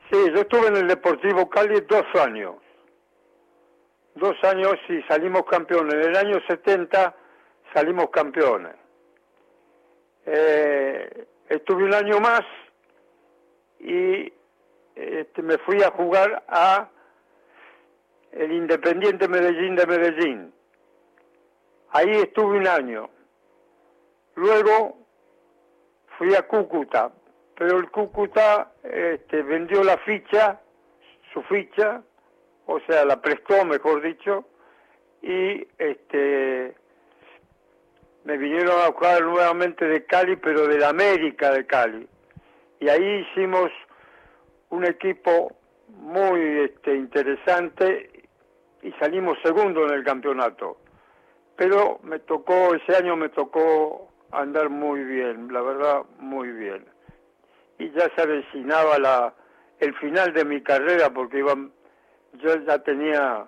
Sí, 0.09 0.17
yo 0.33 0.41
estuve 0.41 0.67
en 0.67 0.77
el 0.77 0.87
Deportivo 0.87 1.49
Cali 1.49 1.81
dos 1.87 2.05
años 2.15 2.55
dos 4.19 4.35
años 4.43 4.75
y 4.89 5.01
salimos 5.03 5.43
campeones. 5.45 5.93
En 5.95 6.01
el 6.01 6.15
año 6.15 6.39
70 6.47 7.15
salimos 7.73 8.09
campeones. 8.09 8.75
Eh, 10.25 11.27
estuve 11.47 11.85
un 11.85 11.93
año 11.93 12.19
más 12.19 12.41
y 13.79 14.31
este, 14.95 15.41
me 15.41 15.57
fui 15.59 15.81
a 15.81 15.91
jugar 15.91 16.43
a 16.47 16.89
el 18.31 18.51
Independiente 18.51 19.27
Medellín 19.27 19.75
de 19.75 19.87
Medellín. 19.87 20.53
Ahí 21.91 22.11
estuve 22.11 22.57
un 22.57 22.67
año. 22.67 23.09
Luego 24.35 24.97
fui 26.17 26.35
a 26.35 26.43
Cúcuta, 26.43 27.11
pero 27.57 27.77
el 27.77 27.89
Cúcuta 27.89 28.73
este, 28.83 29.41
vendió 29.41 29.83
la 29.83 29.97
ficha, 29.99 30.59
su 31.33 31.41
ficha, 31.43 32.03
o 32.71 32.79
sea, 32.81 33.03
la 33.03 33.19
prestó, 33.19 33.65
mejor 33.65 34.01
dicho, 34.03 34.45
y 35.23 35.67
este 35.79 36.75
me 38.25 38.37
vinieron 38.37 38.79
a 38.81 38.91
jugar 38.91 39.23
nuevamente 39.23 39.85
de 39.85 40.05
Cali, 40.05 40.35
pero 40.35 40.67
de 40.67 40.77
la 40.77 40.89
América 40.89 41.51
de 41.51 41.65
Cali. 41.65 42.07
Y 42.79 42.87
ahí 42.87 43.25
hicimos 43.25 43.71
un 44.69 44.85
equipo 44.85 45.57
muy 45.87 46.39
este, 46.59 46.93
interesante 46.93 48.27
y 48.83 48.91
salimos 48.99 49.39
segundo 49.43 49.87
en 49.87 49.95
el 49.95 50.03
campeonato. 50.03 50.77
Pero 51.55 51.99
me 52.03 52.19
tocó, 52.19 52.75
ese 52.75 52.95
año 52.95 53.15
me 53.15 53.29
tocó 53.29 54.11
andar 54.31 54.69
muy 54.69 55.03
bien, 55.03 55.51
la 55.51 55.61
verdad, 55.61 56.03
muy 56.19 56.49
bien. 56.49 56.85
y 57.79 57.89
ya 57.91 58.11
se 58.15 58.21
avecinaba 58.21 58.99
la, 58.99 59.33
el 59.79 59.95
final 59.95 60.33
de 60.33 60.45
mi 60.45 60.61
carrera 60.61 61.11
porque 61.11 61.39
iban, 61.39 61.71
yo 62.33 62.55
ya 62.65 62.79
tenía 62.79 63.45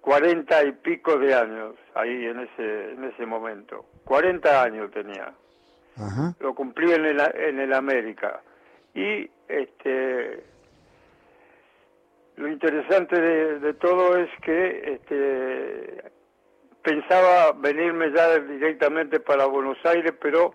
cuarenta 0.00 0.62
y 0.64 0.72
pico 0.72 1.18
de 1.18 1.34
años 1.34 1.74
ahí 1.94 2.26
en 2.26 2.40
ese, 2.40 2.92
en 2.92 3.04
ese 3.04 3.26
momento. 3.26 3.86
Cuarenta 4.04 4.62
años 4.62 4.90
tenía. 4.90 5.32
Lo 6.40 6.54
cumplí 6.54 6.92
en 6.92 7.04
el, 7.04 7.20
en 7.20 7.60
el 7.60 7.72
América. 7.72 8.42
Y 8.94 9.30
este 9.48 10.44
lo 12.36 12.48
interesante 12.48 13.20
de, 13.20 13.74
todo 13.74 14.16
es 14.16 14.28
que 14.42 14.94
este, 14.94 16.10
pensaba 16.82 17.52
venirme 17.52 18.12
ya 18.12 18.40
directamente 18.40 19.20
para 19.20 19.46
Buenos 19.46 19.78
Aires, 19.84 20.12
pero 20.20 20.52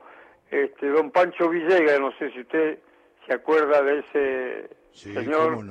este, 0.52 0.90
don 0.90 1.12
Pancho 1.12 1.48
Villegas, 1.48 2.00
no 2.00 2.12
sé 2.18 2.32
si 2.32 2.42
usted 2.42 2.80
se 3.26 3.34
acuerda 3.34 3.82
de 3.82 4.00
ese 4.00 4.70
señor, 4.92 5.64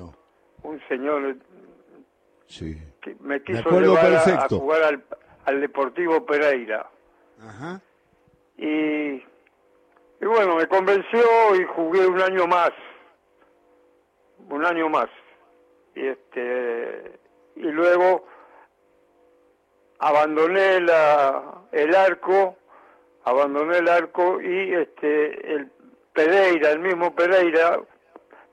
un 0.63 0.81
señor 0.89 1.37
sí. 2.47 2.77
que 3.01 3.17
me 3.21 3.43
quiso 3.43 3.81
llevar 3.81 4.15
a, 4.15 4.49
jugar 4.49 4.83
al, 4.83 5.05
al, 5.45 5.61
Deportivo 5.61 6.25
Pereira. 6.27 6.89
Y, 8.57 8.65
y 8.65 10.25
bueno, 10.27 10.57
me 10.57 10.67
convenció 10.67 11.21
y 11.55 11.65
jugué 11.65 12.07
un 12.07 12.21
año 12.21 12.47
más, 12.47 12.73
un 14.51 14.65
año 14.65 14.89
más 14.89 15.09
y 15.99 16.07
este 16.07 17.19
y 17.57 17.63
luego 17.63 18.25
abandoné 19.99 20.81
la, 20.81 21.63
el 21.73 21.95
arco 21.95 22.57
abandoné 23.25 23.79
el 23.79 23.89
arco 23.89 24.41
y 24.41 24.75
este 24.75 25.55
el 25.55 25.71
Pereira 26.13 26.71
el 26.71 26.79
mismo 26.79 27.15
Pereira 27.15 27.81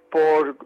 por 0.10 0.58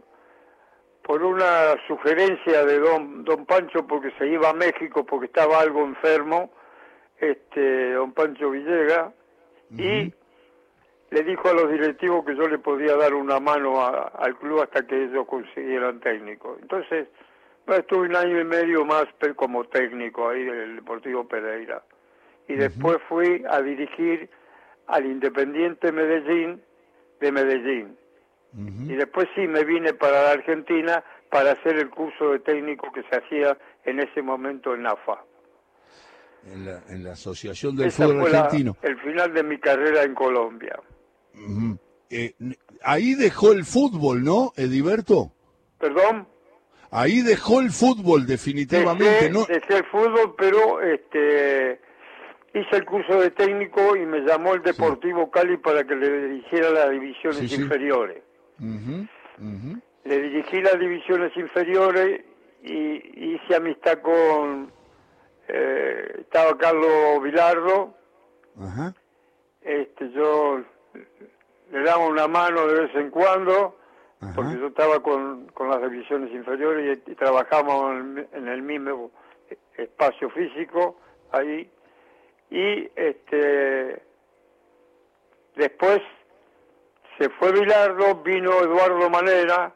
por 1.09 1.23
una 1.23 1.75
sugerencia 1.87 2.63
de 2.65 2.77
don 2.77 3.23
don 3.23 3.47
Pancho 3.47 3.87
porque 3.87 4.11
se 4.19 4.27
iba 4.27 4.51
a 4.51 4.53
México 4.53 5.03
porque 5.03 5.25
estaba 5.25 5.59
algo 5.59 5.83
enfermo 5.83 6.51
este 7.17 7.93
don 7.93 8.13
Pancho 8.13 8.51
Villega 8.51 9.11
y 9.71 10.13
le 11.09 11.23
dijo 11.23 11.49
a 11.49 11.53
los 11.53 11.71
directivos 11.71 12.23
que 12.23 12.35
yo 12.35 12.47
le 12.47 12.59
podía 12.59 12.95
dar 12.95 13.15
una 13.15 13.39
mano 13.39 13.83
al 13.83 14.37
club 14.37 14.61
hasta 14.61 14.85
que 14.85 15.05
ellos 15.05 15.25
consiguieran 15.25 15.99
técnico. 15.99 16.59
Entonces, 16.61 17.07
estuve 17.65 18.07
un 18.07 18.15
año 18.15 18.39
y 18.39 18.43
medio 18.43 18.85
más 18.85 19.05
como 19.35 19.63
técnico 19.63 20.29
ahí 20.29 20.43
del 20.43 20.75
Deportivo 20.75 21.27
Pereira. 21.27 21.81
Y 22.47 22.53
después 22.53 22.99
fui 23.09 23.43
a 23.49 23.63
dirigir 23.63 24.29
al 24.85 25.07
Independiente 25.07 25.91
Medellín 25.91 26.61
de 27.19 27.31
Medellín. 27.31 27.98
Y 28.57 28.95
después 28.95 29.27
sí 29.35 29.41
me 29.47 29.63
vine 29.63 29.93
para 29.93 30.23
la 30.23 30.31
Argentina 30.31 31.03
para 31.29 31.51
hacer 31.51 31.77
el 31.77 31.89
curso 31.89 32.31
de 32.31 32.39
técnico 32.39 32.91
que 32.91 33.03
se 33.03 33.15
hacía 33.17 33.57
en 33.85 33.99
ese 33.99 34.21
momento 34.21 34.73
en 34.73 34.87
AFA. 34.87 35.23
En 36.45 36.65
la, 36.65 36.81
en 36.89 37.03
la 37.03 37.11
Asociación 37.11 37.75
del 37.75 37.91
Fútbol 37.91 38.33
Argentino. 38.33 38.77
el 38.81 38.97
final 39.01 39.33
de 39.33 39.43
mi 39.43 39.59
carrera 39.59 40.03
en 40.03 40.15
Colombia. 40.15 40.79
Eh, 42.09 42.33
ahí 42.81 43.13
dejó 43.13 43.51
el 43.51 43.65
fútbol, 43.65 44.23
¿no, 44.23 44.51
Ediberto? 44.55 45.31
¿Perdón? 45.77 46.27
Ahí 46.91 47.21
dejó 47.21 47.59
el 47.59 47.69
fútbol 47.69 48.25
definitivamente, 48.25 49.29
¿no? 49.29 49.45
Dejé 49.45 49.77
el 49.77 49.85
fútbol, 49.85 50.33
pero 50.35 50.81
este 50.81 51.79
hice 52.53 52.77
el 52.77 52.85
curso 52.85 53.19
de 53.19 53.29
técnico 53.29 53.95
y 53.95 54.07
me 54.07 54.21
llamó 54.21 54.55
el 54.55 54.63
Deportivo 54.63 55.29
Cali 55.29 55.57
para 55.57 55.83
que 55.83 55.95
le 55.95 56.27
dirigiera 56.27 56.71
las 56.71 56.89
divisiones 56.89 57.51
inferiores. 57.53 58.23
Le 60.03 60.21
dirigí 60.21 60.61
las 60.61 60.79
divisiones 60.79 61.35
inferiores 61.35 62.21
y 62.63 63.35
hice 63.35 63.55
amistad 63.55 64.01
con... 64.01 64.71
Eh, 65.47 66.17
estaba 66.21 66.57
Carlos 66.57 67.21
Vilardo. 67.23 67.95
Este, 69.61 70.11
yo 70.11 70.61
le 71.71 71.83
daba 71.83 72.05
una 72.05 72.27
mano 72.27 72.67
de 72.67 72.81
vez 72.81 72.95
en 72.95 73.09
cuando, 73.09 73.77
porque 74.35 74.59
yo 74.59 74.67
estaba 74.67 75.01
con, 75.01 75.47
con 75.47 75.69
las 75.69 75.81
divisiones 75.81 76.31
inferiores 76.33 76.99
y, 77.07 77.15
trabajamos 77.15 77.95
en, 78.33 78.47
el 78.47 78.61
mismo 78.61 79.11
espacio 79.77 80.29
físico 80.31 80.99
ahí. 81.31 81.69
Y 82.51 82.89
este 82.95 84.01
después 85.55 85.99
se 87.19 87.29
fue 87.31 87.51
Bilardo, 87.51 88.15
vino 88.23 88.51
Eduardo 88.61 89.09
Manera 89.09 89.75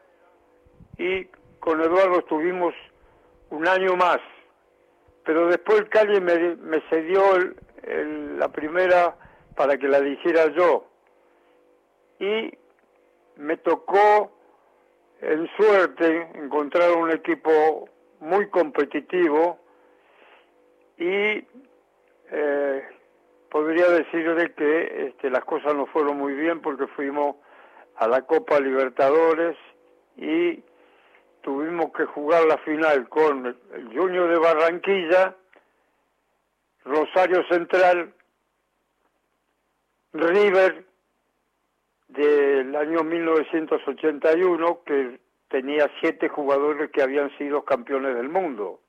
y 0.96 1.26
con 1.60 1.80
Eduardo 1.80 2.20
estuvimos 2.20 2.74
un 3.50 3.68
año 3.68 3.96
más. 3.96 4.18
Pero 5.24 5.48
después 5.48 5.80
el 5.80 5.88
Cali 5.90 6.20
me, 6.20 6.80
cedió 6.88 7.22
la 8.38 8.48
primera 8.48 9.14
para 9.56 9.76
que 9.76 9.88
la 9.88 10.00
dijera 10.00 10.46
yo 10.52 10.86
y 12.18 12.50
me 13.36 13.56
tocó 13.58 14.32
en 15.20 15.48
suerte 15.56 16.28
encontrar 16.34 16.92
un 16.92 17.10
equipo 17.10 17.88
muy 18.20 18.48
competitivo 18.48 19.58
y 20.96 21.44
eh, 22.30 22.82
podría 23.54 23.88
decirle 23.88 24.52
que 24.54 25.06
este, 25.06 25.30
las 25.30 25.44
cosas 25.44 25.76
no 25.76 25.86
fueron 25.86 26.18
muy 26.18 26.32
bien 26.34 26.60
porque 26.60 26.88
fuimos 26.88 27.36
a 27.94 28.08
la 28.08 28.22
Copa 28.22 28.58
Libertadores 28.58 29.56
y 30.16 30.60
tuvimos 31.40 31.92
que 31.92 32.04
jugar 32.04 32.46
la 32.46 32.58
final 32.58 33.08
con 33.08 33.46
el 33.46 33.96
Junior 33.96 34.28
de 34.28 34.38
Barranquilla, 34.40 35.36
Rosario 36.84 37.46
Central, 37.46 38.12
River 40.14 40.84
del 42.08 42.74
año 42.74 43.04
1981 43.04 44.80
que 44.84 45.20
tenía 45.46 45.88
siete 46.00 46.28
jugadores 46.28 46.90
que 46.90 47.02
habían 47.02 47.30
sido 47.38 47.64
campeones 47.64 48.16
del 48.16 48.28
mundo, 48.28 48.80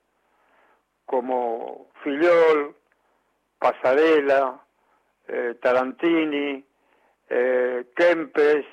como 1.04 1.86
Filiol, 2.02 2.74
Pasarela, 3.66 4.64
eh, 5.26 5.54
Tarantini, 5.60 6.64
eh, 7.28 7.86
Kempes, 7.96 8.64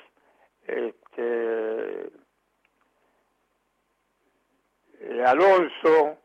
este, 0.68 2.12
eh, 5.00 5.24
Alonso, 5.26 6.18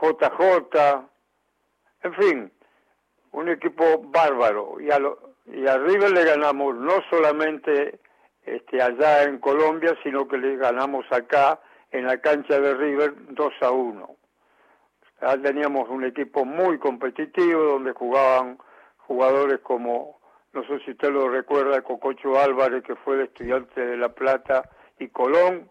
JJ, 0.00 1.08
en 2.02 2.14
fin, 2.14 2.52
un 3.32 3.48
equipo 3.48 3.98
bárbaro. 4.04 4.76
Y 4.80 4.88
a, 4.90 5.78
River 5.78 6.12
le 6.12 6.24
ganamos 6.24 6.76
no 6.76 7.02
solamente 7.10 7.98
este, 8.44 8.80
allá 8.80 9.24
en 9.24 9.38
Colombia, 9.38 9.98
sino 10.04 10.28
que 10.28 10.38
le 10.38 10.56
ganamos 10.56 11.04
acá 11.10 11.58
en 11.90 12.06
la 12.06 12.18
cancha 12.18 12.60
de 12.60 12.72
River 12.74 13.14
2 13.30 13.52
a 13.62 13.70
1. 13.72 14.19
Teníamos 15.42 15.88
un 15.88 16.04
equipo 16.04 16.44
muy 16.44 16.78
competitivo 16.78 17.62
donde 17.62 17.92
jugaban 17.92 18.58
jugadores 18.98 19.60
como, 19.60 20.20
no 20.52 20.64
sé 20.64 20.78
si 20.84 20.92
usted 20.92 21.10
lo 21.10 21.28
recuerda, 21.28 21.82
Cococho 21.82 22.38
Álvarez, 22.38 22.82
que 22.84 22.96
fue 22.96 23.16
el 23.16 23.22
estudiante 23.22 23.80
de 23.80 23.96
La 23.96 24.10
Plata, 24.10 24.70
y 25.00 25.08
Colón. 25.08 25.68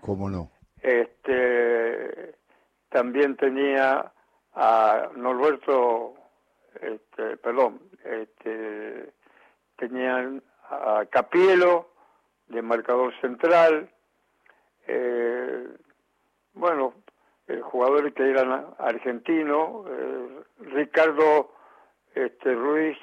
¿Cómo 0.00 0.28
no? 0.28 0.50
Este, 0.82 2.34
también 2.88 3.36
tenía 3.36 4.12
a 4.54 5.08
Norberto, 5.14 6.14
este, 6.80 7.36
perdón, 7.36 7.80
este, 8.02 9.12
tenían 9.76 10.42
a 10.68 11.04
Capielo 11.10 11.90
de 12.48 12.62
marcador 12.62 13.12
central, 13.20 13.90
eh, 14.86 15.68
bueno, 16.54 16.94
jugadores 17.80 18.12
que 18.12 18.28
eran 18.28 18.66
argentinos, 18.78 19.86
eh, 19.88 20.28
Ricardo 20.74 21.50
este, 22.14 22.54
Ruiz 22.54 22.98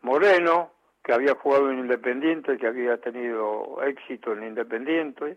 Moreno, 0.00 0.70
que 1.04 1.12
había 1.12 1.34
jugado 1.34 1.70
en 1.70 1.80
Independiente, 1.80 2.56
que 2.56 2.68
había 2.68 2.96
tenido 2.96 3.82
éxito 3.82 4.32
en 4.32 4.44
Independiente, 4.44 5.36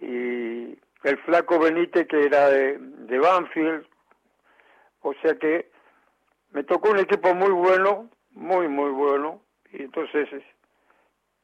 y 0.00 0.76
el 1.04 1.18
flaco 1.24 1.60
Benítez, 1.60 2.08
que 2.08 2.24
era 2.24 2.48
de, 2.48 2.78
de 2.78 3.18
Banfield, 3.20 3.86
o 5.02 5.14
sea 5.22 5.36
que 5.36 5.70
me 6.50 6.64
tocó 6.64 6.90
un 6.90 6.98
equipo 6.98 7.32
muy 7.32 7.52
bueno, 7.52 8.10
muy, 8.32 8.66
muy 8.66 8.90
bueno, 8.90 9.40
y 9.70 9.82
entonces 9.82 10.28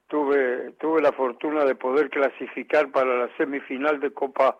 tuve 0.09 0.73
tuve 0.81 1.01
la 1.01 1.13
fortuna 1.13 1.65
de 1.65 1.77
poder 1.77 2.11
clasificar 2.11 2.91
para 2.91 3.15
la 3.15 3.37
semifinal 3.37 4.01
de 4.01 4.13
Copa 4.13 4.59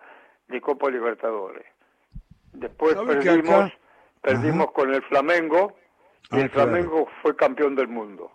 de 0.55 0.61
Copa 0.61 0.89
Libertadores. 0.89 1.67
Después 2.53 2.95
perdimos 2.95 3.73
perdimos 4.23 4.71
con 4.73 4.95
el 4.95 5.03
Flamengo 5.03 5.77
y 6.31 6.37
ah, 6.37 6.41
el 6.43 6.51
Flamengo 6.51 7.09
fue 7.21 7.35
campeón 7.37 7.75
del 7.75 7.89
mundo. 7.89 8.31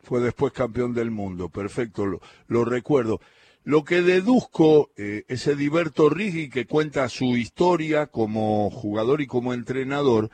Fue 0.00 0.20
después 0.20 0.52
campeón 0.52 0.94
del 0.94 1.10
mundo, 1.10 1.48
perfecto, 1.48 2.06
lo, 2.06 2.20
lo 2.46 2.64
recuerdo. 2.64 3.20
Lo 3.64 3.84
que 3.84 4.00
deduzco, 4.00 4.90
eh, 4.96 5.24
es 5.28 5.46
Ediberto 5.48 6.08
Rigi, 6.08 6.48
que 6.48 6.66
cuenta 6.66 7.08
su 7.08 7.36
historia 7.36 8.06
como 8.06 8.70
jugador 8.70 9.20
y 9.20 9.26
como 9.26 9.52
entrenador, 9.52 10.30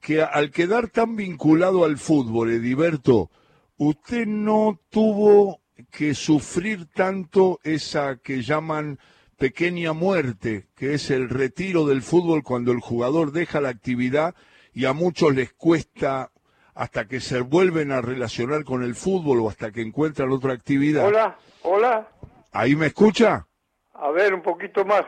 que 0.00 0.22
al 0.22 0.50
quedar 0.50 0.88
tan 0.88 1.14
vinculado 1.14 1.84
al 1.84 1.98
fútbol, 1.98 2.50
Ediberto, 2.50 3.30
usted 3.76 4.26
no 4.26 4.80
tuvo 4.88 5.60
que 5.90 6.14
sufrir 6.14 6.86
tanto 6.86 7.60
esa 7.62 8.16
que 8.16 8.42
llaman 8.42 8.98
pequeña 9.36 9.92
muerte, 9.92 10.68
que 10.74 10.94
es 10.94 11.10
el 11.10 11.28
retiro 11.28 11.86
del 11.86 12.02
fútbol 12.02 12.42
cuando 12.42 12.72
el 12.72 12.80
jugador 12.80 13.32
deja 13.32 13.60
la 13.60 13.68
actividad 13.68 14.34
y 14.72 14.86
a 14.86 14.92
muchos 14.92 15.34
les 15.34 15.52
cuesta 15.52 16.30
hasta 16.74 17.06
que 17.06 17.20
se 17.20 17.40
vuelven 17.40 17.92
a 17.92 18.00
relacionar 18.00 18.64
con 18.64 18.82
el 18.82 18.94
fútbol 18.94 19.40
o 19.40 19.48
hasta 19.48 19.70
que 19.70 19.82
encuentran 19.82 20.30
otra 20.30 20.52
actividad. 20.52 21.06
Hola, 21.06 21.38
hola. 21.62 22.08
¿Ahí 22.52 22.74
me 22.74 22.86
escucha? 22.86 23.46
A 23.92 24.10
ver, 24.10 24.34
un 24.34 24.42
poquito 24.42 24.84
más 24.84 25.04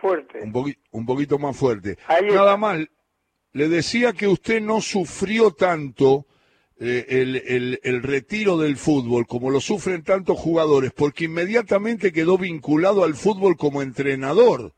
fuerte. 0.00 0.40
Un, 0.42 0.76
un 0.90 1.06
poquito 1.06 1.38
más 1.38 1.56
fuerte. 1.56 1.98
Nada 2.32 2.56
más, 2.56 2.78
le 3.52 3.68
decía 3.68 4.12
que 4.12 4.26
usted 4.26 4.60
no 4.60 4.80
sufrió 4.80 5.50
tanto 5.50 6.26
eh, 6.78 7.06
el, 7.08 7.80
el, 7.82 8.02
retiro 8.02 8.58
del 8.58 8.76
fútbol, 8.76 9.26
como 9.26 9.50
lo 9.50 9.60
sufren 9.60 10.04
tantos 10.04 10.38
jugadores, 10.38 10.92
porque 10.92 11.24
inmediatamente 11.24 12.12
quedó 12.12 12.36
vinculado 12.36 13.04
al 13.04 13.14
fútbol 13.14 13.56
como 13.56 13.80
entrenador. 13.80 14.72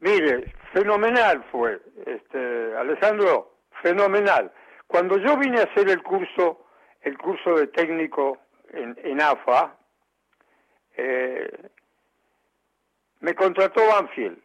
Mire, 0.00 0.52
fenomenal 0.72 1.44
fue, 1.52 1.80
este, 2.06 2.76
Alessandro, 2.76 3.58
fenomenal. 3.82 4.50
Cuando 4.86 5.16
yo 5.18 5.36
vine 5.36 5.60
a 5.60 5.64
hacer 5.64 5.88
el 5.88 6.02
curso, 6.02 6.66
el 7.02 7.16
curso 7.18 7.54
de 7.54 7.68
técnico 7.68 8.38
en, 8.72 9.20
AFA, 9.20 9.76
eh, 10.96 11.50
me 13.20 13.34
contrató 13.34 13.80
Banfield 13.86 14.38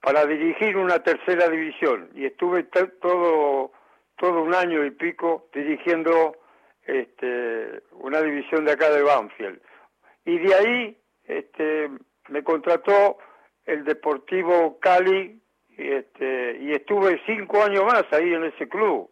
para 0.00 0.26
dirigir 0.26 0.76
una 0.76 1.02
tercera 1.02 1.48
división 1.48 2.10
y 2.14 2.26
estuve 2.26 2.64
todo 2.64 3.72
todo 4.18 4.42
un 4.42 4.54
año 4.54 4.84
y 4.84 4.90
pico 4.90 5.48
dirigiendo 5.54 6.36
este, 6.88 7.82
una 7.92 8.22
división 8.22 8.64
de 8.64 8.72
acá 8.72 8.90
de 8.90 9.02
Banfield. 9.02 9.60
Y 10.24 10.38
de 10.38 10.54
ahí 10.54 10.98
este, 11.24 11.90
me 12.28 12.42
contrató 12.42 13.18
el 13.66 13.84
Deportivo 13.84 14.78
Cali 14.80 15.40
y, 15.68 15.92
este, 15.92 16.58
y 16.60 16.72
estuve 16.72 17.20
cinco 17.26 17.62
años 17.62 17.84
más 17.84 18.04
ahí 18.12 18.32
en 18.32 18.44
ese 18.44 18.68
club. 18.68 19.10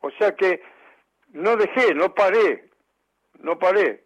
O 0.00 0.10
sea 0.18 0.34
que 0.34 0.60
no 1.32 1.56
dejé, 1.56 1.94
no 1.94 2.14
paré, 2.14 2.68
no 3.38 3.58
paré. 3.58 4.04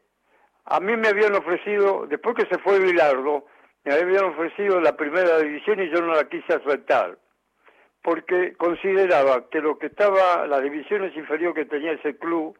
A 0.67 0.81
mí 0.81 0.95
me 0.97 1.09
habían 1.09 1.35
ofrecido, 1.35 2.07
después 2.07 2.37
que 2.37 2.47
se 2.47 2.61
fue 2.61 2.79
Bilardo, 2.79 3.47
me 3.85 3.95
habían 3.95 4.27
ofrecido 4.27 4.81
la 4.81 4.97
primera 4.97 5.39
división 5.39 5.81
y 5.81 5.89
yo 5.89 6.03
no 6.03 6.13
la 6.13 6.29
quise 6.29 6.53
aceptar, 6.53 7.19
porque 8.03 8.53
consideraba 8.59 9.49
que 9.49 9.61
lo 9.61 9.79
que 9.79 9.87
estaba, 9.87 10.47
las 10.47 10.63
divisiones 10.63 11.17
inferiores 11.17 11.55
que 11.55 11.71
tenía 11.71 11.93
ese 11.93 12.19
club, 12.19 12.55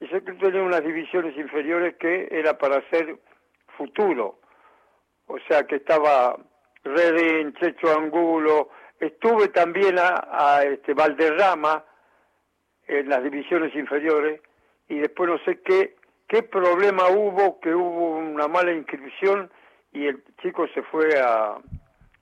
y 0.00 0.06
sé 0.08 0.22
que 0.22 0.32
tenía 0.32 0.62
unas 0.62 0.84
divisiones 0.84 1.36
inferiores 1.36 1.96
que 1.96 2.28
era 2.30 2.58
para 2.58 2.78
hacer 2.78 3.18
futuro. 3.76 4.40
O 5.26 5.38
sea 5.48 5.64
que 5.66 5.76
estaba 5.76 6.36
Redín, 6.84 7.54
Checho 7.54 7.96
Angulo, 7.96 8.70
estuve 9.00 9.48
también 9.48 9.96
a, 9.98 10.62
este 10.64 10.94
Valderrama 10.94 11.84
en 12.86 13.08
las 13.08 13.22
divisiones 13.22 13.74
inferiores. 13.74 14.40
Y 14.88 14.98
después 14.98 15.28
no 15.28 15.38
sé 15.44 15.60
qué 15.62 15.96
qué 16.28 16.42
problema 16.42 17.08
hubo, 17.08 17.60
que 17.60 17.74
hubo 17.74 18.18
una 18.18 18.48
mala 18.48 18.72
inscripción 18.72 19.50
y 19.92 20.06
el 20.06 20.22
chico 20.42 20.66
se 20.68 20.82
fue 20.82 21.18
a 21.20 21.58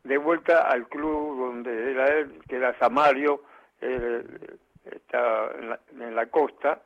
de 0.05 0.19
vuelta 0.19 0.69
al 0.69 0.87
club 0.89 1.39
donde 1.39 1.93
era 1.93 2.07
él, 2.09 2.39
que 2.47 2.57
era 2.57 2.79
Samario, 2.79 3.43
está 3.81 5.51
en 5.99 6.15
la 6.15 6.27
costa, 6.27 6.83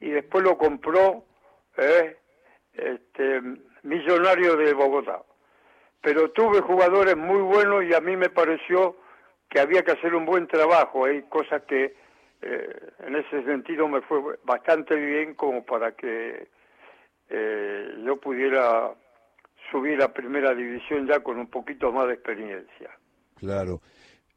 y 0.00 0.10
después 0.10 0.42
lo 0.42 0.56
compró 0.56 1.24
eh, 1.76 2.16
este, 2.72 3.40
Millonario 3.82 4.56
de 4.56 4.72
Bogotá. 4.72 5.22
Pero 6.02 6.30
tuve 6.30 6.60
jugadores 6.60 7.16
muy 7.16 7.42
buenos 7.42 7.84
y 7.84 7.94
a 7.94 8.00
mí 8.00 8.16
me 8.16 8.30
pareció 8.30 8.96
que 9.48 9.60
había 9.60 9.82
que 9.82 9.92
hacer 9.92 10.14
un 10.14 10.24
buen 10.24 10.46
trabajo. 10.46 11.04
Hay 11.04 11.22
cosas 11.22 11.62
que 11.68 11.94
eh, 12.42 12.80
en 13.06 13.16
ese 13.16 13.44
sentido 13.44 13.86
me 13.88 14.00
fue 14.02 14.38
bastante 14.44 14.94
bien 14.94 15.34
como 15.34 15.64
para 15.64 15.92
que 15.92 16.48
eh, 17.28 17.88
yo 18.04 18.16
pudiera 18.16 18.94
subir 19.70 20.02
a 20.02 20.12
primera 20.12 20.54
división 20.54 21.06
ya 21.06 21.20
con 21.20 21.38
un 21.38 21.48
poquito 21.48 21.92
más 21.92 22.08
de 22.08 22.14
experiencia. 22.14 22.90
Claro. 23.36 23.80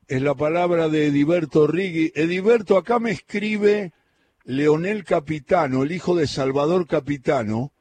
Es 0.08 0.22
la 0.22 0.36
palabra 0.36 0.90
de 0.90 1.08
Ediberto 1.08 1.66
Rigui. 1.66 2.12
Ediberto, 2.14 2.78
acá 2.78 3.00
me 3.00 3.12
escribe 3.12 3.94
Leonel 4.46 5.06
Capitano, 5.06 5.84
el 5.84 5.92
hijo 5.92 6.16
de 6.16 6.28
Salvador 6.28 6.88
Capitano, 6.88 7.72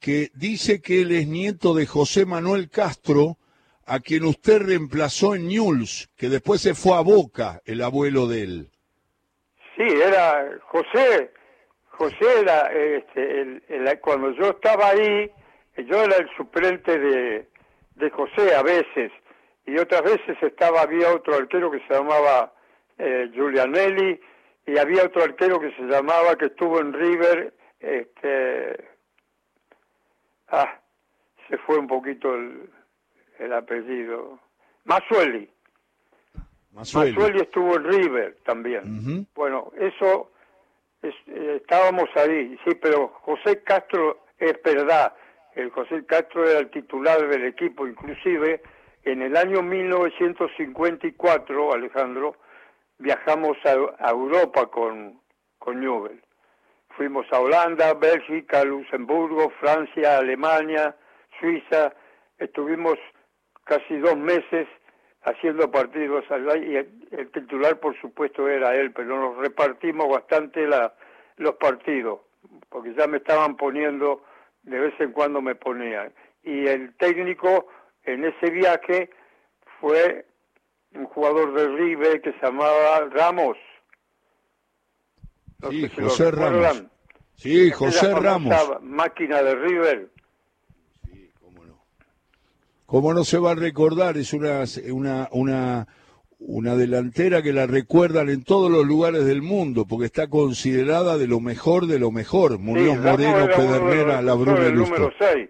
que 0.00 0.30
dice 0.34 0.82
que 0.82 1.02
él 1.02 1.12
es 1.12 1.28
nieto 1.28 1.74
de 1.74 1.86
José 1.86 2.26
Manuel 2.26 2.70
Castro, 2.70 3.36
a 3.86 4.00
quien 4.00 4.24
usted 4.24 4.62
reemplazó 4.62 5.34
en 5.34 5.46
Newell's, 5.46 6.10
que 6.16 6.28
después 6.28 6.60
se 6.60 6.74
fue 6.74 6.96
a 6.96 7.02
Boca, 7.02 7.60
el 7.64 7.82
abuelo 7.82 8.26
de 8.26 8.42
él. 8.42 8.70
Sí, 9.76 9.84
era 9.84 10.58
José, 10.66 11.30
José 11.90 12.40
era, 12.40 12.72
este, 12.72 13.62
cuando 14.00 14.32
yo 14.32 14.50
estaba 14.50 14.88
ahí, 14.88 15.30
yo 15.76 16.02
era 16.02 16.16
el 16.16 16.28
suplente 16.36 16.98
de, 16.98 17.48
de 17.94 18.10
José 18.10 18.54
a 18.56 18.62
veces, 18.62 19.12
y 19.66 19.78
otras 19.78 20.02
veces 20.02 20.36
estaba, 20.42 20.82
había 20.82 21.14
otro 21.14 21.36
arquero 21.36 21.70
que 21.70 21.80
se 21.86 21.94
llamaba 21.94 22.52
eh, 22.98 23.30
Giulianelli, 23.32 24.20
y 24.66 24.78
había 24.78 25.04
otro 25.04 25.22
arquero 25.22 25.60
que 25.60 25.72
se 25.72 25.82
llamaba, 25.82 26.36
que 26.36 26.46
estuvo 26.46 26.80
en 26.80 26.92
River, 26.92 27.54
este, 27.80 28.84
ah, 30.48 30.80
se 31.48 31.58
fue 31.58 31.78
un 31.78 31.86
poquito 31.86 32.34
el, 32.34 32.70
el 33.38 33.52
apellido, 33.52 34.38
Masueli. 34.84 35.48
Masueli. 36.72 37.40
estuvo 37.40 37.76
en 37.76 37.84
River 37.84 38.36
también. 38.44 39.26
Bueno, 39.34 39.70
eso, 39.78 40.32
eh, 41.02 41.58
estábamos 41.60 42.08
ahí, 42.16 42.58
sí, 42.64 42.74
pero 42.80 43.08
José 43.08 43.62
Castro 43.62 44.24
es 44.38 44.54
verdad, 44.62 45.12
el 45.54 45.68
José 45.70 46.06
Castro 46.06 46.48
era 46.48 46.60
el 46.60 46.70
titular 46.70 47.28
del 47.28 47.44
equipo, 47.44 47.86
inclusive 47.86 48.62
en 49.04 49.20
el 49.22 49.36
año 49.36 49.62
1954, 49.62 51.74
Alejandro, 51.74 52.36
viajamos 53.02 53.56
a, 53.64 54.10
Europa 54.10 54.66
con, 54.66 55.20
con 55.58 55.80
Newell. 55.80 56.22
Fuimos 56.96 57.26
a 57.32 57.40
Holanda, 57.40 57.94
Bélgica, 57.94 58.64
Luxemburgo, 58.64 59.50
Francia, 59.60 60.18
Alemania, 60.18 60.94
Suiza. 61.40 61.92
Estuvimos 62.38 62.98
casi 63.64 63.98
dos 63.98 64.16
meses 64.16 64.68
haciendo 65.24 65.70
partidos 65.70 66.24
y 66.56 66.76
el, 66.76 67.30
titular 67.32 67.78
por 67.78 67.98
supuesto 68.00 68.48
era 68.48 68.74
él, 68.74 68.92
pero 68.92 69.18
nos 69.18 69.36
repartimos 69.36 70.08
bastante 70.08 70.66
los 71.36 71.54
partidos, 71.56 72.20
porque 72.68 72.94
ya 72.94 73.06
me 73.06 73.18
estaban 73.18 73.56
poniendo, 73.56 74.24
de 74.62 74.78
vez 74.78 74.94
en 75.00 75.12
cuando 75.12 75.40
me 75.40 75.54
ponían. 75.54 76.12
Y 76.42 76.66
el 76.66 76.94
técnico 76.96 77.68
en 78.04 78.24
ese 78.24 78.50
viaje 78.50 79.10
fue 79.80 80.26
un 80.94 81.06
jugador 81.06 81.54
de 81.54 81.68
River 81.68 82.20
que 82.20 82.32
se 82.32 82.40
llamaba 82.42 83.08
Ramos. 83.10 83.56
sí, 85.70 85.88
José 85.88 86.30
Ramos. 86.30 86.84
Sí, 87.36 87.70
José 87.70 88.14
Ramos. 88.14 88.54
Máquina 88.82 89.42
de 89.42 89.54
River. 89.54 90.10
Sí, 91.04 91.30
cómo 91.40 91.64
no. 91.64 91.84
¿Cómo 92.86 93.14
no 93.14 93.24
se 93.24 93.38
va 93.38 93.52
a 93.52 93.54
recordar? 93.54 94.16
Es 94.16 94.32
una, 94.32 94.64
una, 94.92 95.28
una, 95.32 95.88
una 96.38 96.76
delantera 96.76 97.42
que 97.42 97.52
la 97.52 97.66
recuerdan 97.66 98.28
en 98.28 98.44
todos 98.44 98.70
los 98.70 98.84
lugares 98.84 99.24
del 99.24 99.42
mundo, 99.42 99.86
porque 99.88 100.06
está 100.06 100.28
considerada 100.28 101.16
de 101.18 101.26
lo 101.26 101.40
mejor 101.40 101.86
de 101.86 101.98
lo 101.98 102.10
mejor. 102.10 102.58
Muñoz 102.58 102.98
Moreno, 102.98 103.46
Pedernera, 103.46 104.22
la 104.22 104.34
Bruna 104.34 104.68
número 104.70 105.12
6. 105.18 105.48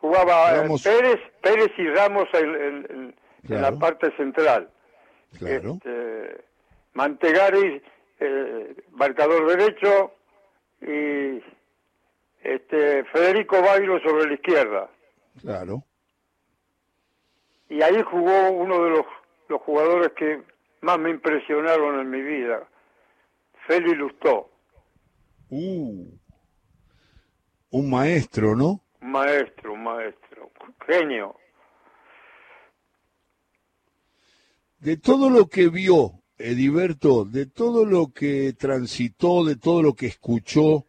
Jugaba 0.00 0.52
Pérez, 0.82 1.20
Pérez 1.40 1.70
y 1.78 1.88
Ramos 1.88 2.28
el, 2.34 3.14
en 3.48 3.62
la 3.62 3.72
parte 3.78 4.14
central. 4.16 4.70
Claro. 5.38 5.74
Este, 5.74 6.44
Mantegari, 6.94 7.82
eh, 8.20 8.76
marcador 8.92 9.56
derecho, 9.56 10.12
y 10.80 11.42
este, 12.42 13.04
Federico 13.04 13.60
Bailo 13.60 13.98
sobre 14.00 14.26
la 14.26 14.34
izquierda. 14.34 14.90
Claro. 15.40 15.82
Y 17.68 17.82
ahí 17.82 18.02
jugó 18.02 18.50
uno 18.50 18.84
de 18.84 18.90
los, 18.90 19.06
los 19.48 19.60
jugadores 19.62 20.12
que 20.12 20.42
más 20.82 20.98
me 20.98 21.10
impresionaron 21.10 21.98
en 22.00 22.10
mi 22.10 22.20
vida, 22.20 22.68
Félix 23.66 23.96
Lustó. 23.96 24.50
Uh. 25.50 26.06
un 27.70 27.90
maestro, 27.90 28.54
¿no? 28.54 28.80
Maestro, 29.00 29.72
un 29.72 29.84
maestro, 29.84 30.50
genio. 30.86 31.36
De 34.84 34.98
todo 34.98 35.30
lo 35.30 35.46
que 35.46 35.70
vio 35.70 36.20
Ediberto, 36.36 37.24
de 37.24 37.46
todo 37.46 37.86
lo 37.86 38.12
que 38.12 38.52
transitó, 38.52 39.42
de 39.42 39.56
todo 39.56 39.82
lo 39.82 39.94
que 39.94 40.04
escuchó, 40.04 40.84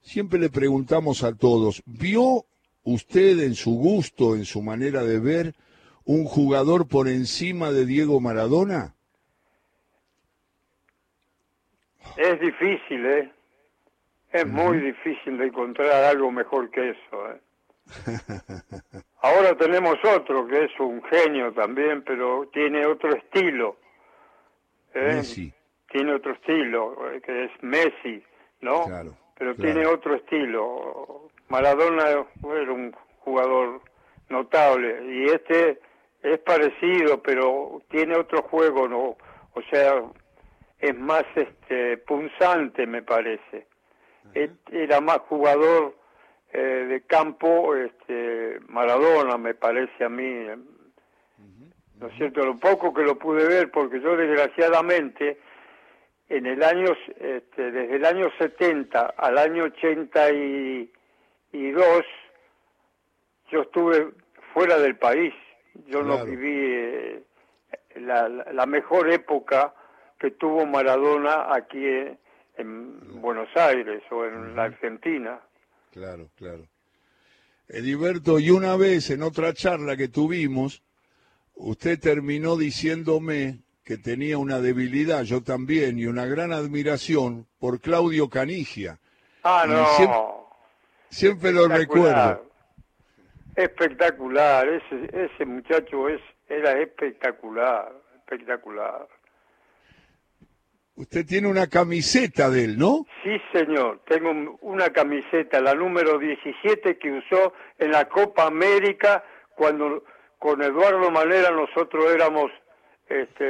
siempre 0.00 0.38
le 0.38 0.50
preguntamos 0.50 1.24
a 1.24 1.34
todos, 1.34 1.82
¿vio 1.84 2.44
usted 2.84 3.40
en 3.40 3.56
su 3.56 3.74
gusto, 3.74 4.36
en 4.36 4.44
su 4.44 4.62
manera 4.62 5.02
de 5.02 5.18
ver, 5.18 5.54
un 6.04 6.26
jugador 6.26 6.86
por 6.86 7.08
encima 7.08 7.72
de 7.72 7.86
Diego 7.86 8.20
Maradona? 8.20 8.94
Es 12.16 12.40
difícil, 12.40 13.04
¿eh? 13.04 13.32
Es 14.30 14.46
muy 14.46 14.78
difícil 14.78 15.38
de 15.38 15.46
encontrar 15.46 16.04
algo 16.04 16.30
mejor 16.30 16.70
que 16.70 16.90
eso, 16.90 17.32
¿eh? 17.32 17.40
Ahora 19.22 19.56
tenemos 19.56 19.96
otro 20.04 20.46
que 20.46 20.64
es 20.64 20.80
un 20.80 21.02
genio 21.04 21.52
también, 21.52 22.02
pero 22.02 22.48
tiene 22.52 22.86
otro 22.86 23.14
estilo. 23.14 23.76
¿eh? 24.94 25.14
Messi. 25.16 25.52
Tiene 25.90 26.14
otro 26.14 26.32
estilo, 26.32 27.10
eh, 27.10 27.20
que 27.20 27.44
es 27.44 27.50
Messi, 27.62 28.22
¿no? 28.60 28.84
Claro, 28.84 29.16
pero 29.36 29.54
claro. 29.54 29.72
tiene 29.72 29.86
otro 29.86 30.14
estilo. 30.14 31.28
Maradona 31.48 32.08
era 32.10 32.72
un 32.72 32.94
jugador 33.20 33.80
notable 34.28 35.04
y 35.10 35.24
este 35.26 35.80
es 36.22 36.38
parecido, 36.40 37.22
pero 37.22 37.80
tiene 37.90 38.16
otro 38.16 38.42
juego, 38.42 38.86
¿no? 38.88 39.16
O 39.54 39.62
sea, 39.70 40.02
es 40.78 40.96
más 40.96 41.24
este 41.34 41.96
punzante, 41.98 42.86
me 42.86 43.02
parece. 43.02 43.66
Et- 44.34 44.52
Era 44.70 45.00
más 45.00 45.18
jugador 45.28 45.96
eh, 46.52 46.58
de 46.88 47.00
campo, 47.02 47.74
este 47.74 48.58
Maradona, 48.68 49.36
me 49.38 49.54
parece 49.54 50.04
a 50.04 50.08
mí. 50.08 50.46
¿No 52.00 52.06
es 52.06 52.14
cierto? 52.16 52.44
Lo 52.44 52.56
poco 52.56 52.94
que 52.94 53.02
lo 53.02 53.18
pude 53.18 53.44
ver, 53.46 53.70
porque 53.72 54.00
yo 54.00 54.16
desgraciadamente 54.16 55.38
en 56.28 56.46
el 56.46 56.62
año, 56.62 56.92
este, 57.18 57.70
desde 57.72 57.96
el 57.96 58.04
año 58.04 58.30
70 58.38 59.14
al 59.16 59.36
año 59.38 59.64
82, 59.64 62.04
yo 63.50 63.62
estuve 63.62 64.10
fuera 64.54 64.78
del 64.78 64.96
país. 64.96 65.34
Yo 65.86 66.02
no 66.02 66.24
viví 66.24 66.64
eh, 66.74 67.22
la, 67.96 68.28
la- 68.28 68.66
mejor 68.66 69.10
época 69.10 69.74
que 70.18 70.30
tuvo 70.32 70.66
Maradona 70.66 71.52
aquí 71.54 71.84
en, 71.84 72.18
en 72.58 73.20
Buenos 73.22 73.48
Aires 73.56 74.02
o 74.10 74.24
en 74.24 74.54
la 74.54 74.64
Argentina. 74.64 75.40
Claro, 75.98 76.30
claro. 76.36 76.66
Ediberto, 77.68 78.38
y 78.38 78.50
una 78.50 78.76
vez 78.76 79.10
en 79.10 79.22
otra 79.22 79.52
charla 79.52 79.96
que 79.96 80.08
tuvimos, 80.08 80.82
usted 81.56 81.98
terminó 81.98 82.56
diciéndome 82.56 83.60
que 83.84 83.98
tenía 83.98 84.38
una 84.38 84.60
debilidad, 84.60 85.22
yo 85.24 85.42
también, 85.42 85.98
y 85.98 86.06
una 86.06 86.24
gran 86.26 86.52
admiración 86.52 87.46
por 87.58 87.80
Claudio 87.80 88.28
Canigia. 88.28 88.98
Ah, 89.42 89.64
no. 89.66 89.86
siempre- 89.96 90.18
Siempre 91.10 91.52
lo 91.52 91.66
recuerdo. 91.68 92.44
Espectacular, 93.56 94.68
ese, 94.68 95.10
ese 95.12 95.44
muchacho 95.46 96.08
es, 96.08 96.20
era 96.48 96.78
espectacular, 96.80 97.92
espectacular. 98.18 99.08
Usted 100.98 101.24
tiene 101.24 101.46
una 101.46 101.68
camiseta 101.68 102.50
de 102.50 102.64
él, 102.64 102.76
¿no? 102.78 103.06
Sí, 103.22 103.40
señor, 103.52 104.00
tengo 104.06 104.30
un- 104.32 104.58
una 104.62 104.90
camiseta, 104.90 105.60
la 105.60 105.72
número 105.74 106.18
17 106.18 106.98
que 106.98 107.12
usó 107.12 107.52
en 107.78 107.92
la 107.92 108.08
Copa 108.08 108.46
América 108.46 109.22
cuando 109.54 110.02
con 110.40 110.60
Eduardo 110.60 111.08
Manera 111.12 111.50
nosotros 111.52 112.04
éramos, 112.12 112.50
este, 113.08 113.46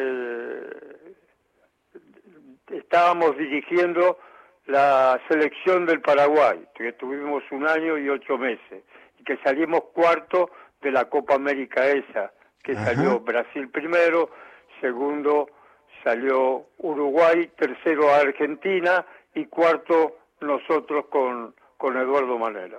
estábamos 2.70 3.36
dirigiendo 3.38 4.18
la 4.66 5.18
selección 5.28 5.86
del 5.86 6.00
Paraguay, 6.02 6.62
que 6.74 6.92
tuvimos 6.92 7.42
un 7.50 7.66
año 7.66 7.96
y 7.96 8.08
ocho 8.10 8.36
meses, 8.36 8.84
y 9.18 9.24
que 9.24 9.38
salimos 9.38 9.84
cuarto 9.94 10.50
de 10.82 10.90
la 10.90 11.06
Copa 11.06 11.34
América 11.36 11.86
esa, 11.88 12.30
que 12.62 12.72
Ajá. 12.72 12.86
salió 12.94 13.20
Brasil 13.20 13.70
primero, 13.70 14.30
segundo 14.82 15.48
salió 16.08 16.64
Uruguay, 16.78 17.50
tercero 17.58 18.14
Argentina 18.14 19.04
y 19.34 19.44
cuarto 19.44 20.16
nosotros 20.40 21.04
con, 21.10 21.54
con 21.76 21.98
Eduardo 21.98 22.38
Manera. 22.38 22.78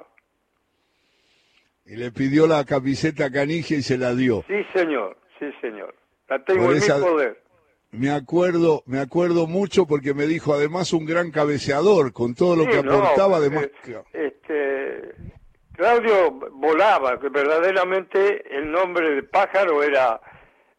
Y 1.86 1.96
le 1.96 2.12
pidió 2.12 2.48
la 2.48 2.66
camiseta 2.66 3.26
a 3.26 3.32
Canigia 3.32 3.78
y 3.78 3.84
se 3.84 3.98
la 4.00 4.16
dio. 4.16 4.44
Sí, 4.48 4.64
señor, 4.74 5.16
sí, 5.38 5.46
señor. 5.62 5.94
La 6.28 6.44
tengo 6.44 6.66
Por 6.66 6.72
en 6.72 6.78
esa- 6.78 6.98
mi 6.98 7.04
poder. 7.04 7.44
Me 7.92 8.10
acuerdo, 8.12 8.84
me 8.88 9.00
acuerdo 9.00 9.46
mucho 9.48 9.86
porque 9.88 10.14
me 10.16 10.26
dijo 10.28 10.54
además 10.54 10.92
un 10.94 11.06
gran 11.06 11.32
cabeceador 11.32 12.14
con 12.14 12.34
todo 12.36 12.56
lo 12.56 12.64
Sí, 12.64 12.70
que 12.70 12.84
no, 12.84 12.94
aportaba 12.94 13.38
además. 13.38 13.70
eh, 13.88 14.04
este, 14.14 15.16
Claudio 15.76 16.32
volaba, 16.54 17.20
que 17.20 17.30
verdaderamente 17.30 18.44
el 18.56 18.72
nombre 18.72 19.10
de 19.16 19.24
pájaro 19.24 19.82
era, 19.84 20.20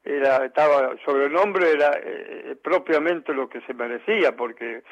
era 0.04 0.44
estaba 0.44 0.96
sobre 1.04 1.26
el 1.26 1.32
nombre 1.32 1.70
era 1.70 1.90
eh, 2.02 2.56
propiamente 2.62 3.32
lo 3.32 3.48
que 3.48 3.60
se 3.62 3.74
merecía, 3.74 4.34
porque 4.36 4.82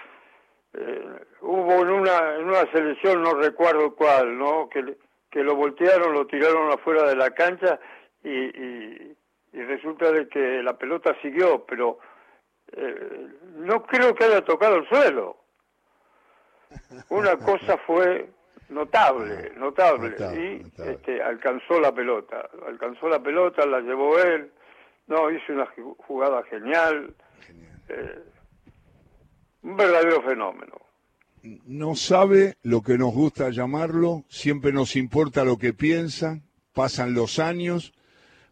eh, 0.75 1.21
hubo 1.41 1.73
en 1.83 1.91
una 1.91 2.37
en 2.37 2.45
una 2.45 2.71
selección 2.73 3.23
no 3.23 3.35
recuerdo 3.35 3.95
cuál, 3.95 4.37
no, 4.37 4.69
que 4.69 4.97
que 5.31 5.43
lo 5.43 5.55
voltearon, 5.57 6.15
lo 6.15 6.27
tiraron 6.27 6.73
afuera 6.73 7.05
de 7.05 7.15
la 7.17 7.31
cancha 7.31 7.79
y, 8.25 8.31
y, 8.31 9.17
y 9.53 9.63
resulta 9.63 10.11
de 10.11 10.27
que 10.29 10.63
la 10.63 10.77
pelota 10.79 11.15
siguió, 11.21 11.65
pero 11.67 11.99
eh, 12.73 13.29
no 13.57 13.83
creo 13.85 14.15
que 14.15 14.25
haya 14.25 14.43
tocado 14.43 14.77
el 14.77 14.89
suelo. 14.89 15.37
Una 17.11 17.37
cosa 17.37 17.77
fue 17.79 18.29
notable, 18.69 19.53
notable, 19.57 20.11
Notable, 20.11 20.41
y 20.41 20.63
notable. 20.65 20.93
Este, 20.93 21.23
alcanzó 21.23 21.81
la 21.81 21.93
pelota, 21.93 22.49
alcanzó 22.67 23.09
la 23.09 23.23
pelota, 23.23 23.67
la 23.67 23.81
llevó 23.81 24.19
él, 24.19 24.51
no, 25.09 25.31
hizo 25.31 25.53
una 25.53 25.67
ju- 25.75 25.97
jugada 26.07 26.43
genial, 26.45 27.15
eh, 27.89 28.23
un 29.63 29.77
verdadero 29.77 30.23
fenómeno. 30.23 30.75
No 31.67 31.95
sabe 31.95 32.57
lo 32.63 32.83
que 32.83 32.99
nos 32.99 33.13
gusta 33.15 33.51
llamarlo, 33.51 34.25
siempre 34.29 34.73
nos 34.73 34.97
importa 34.97 35.45
lo 35.45 35.57
que 35.57 35.73
piensa, 35.73 36.41
pasan 36.75 37.15
los 37.15 37.39
años, 37.39 37.93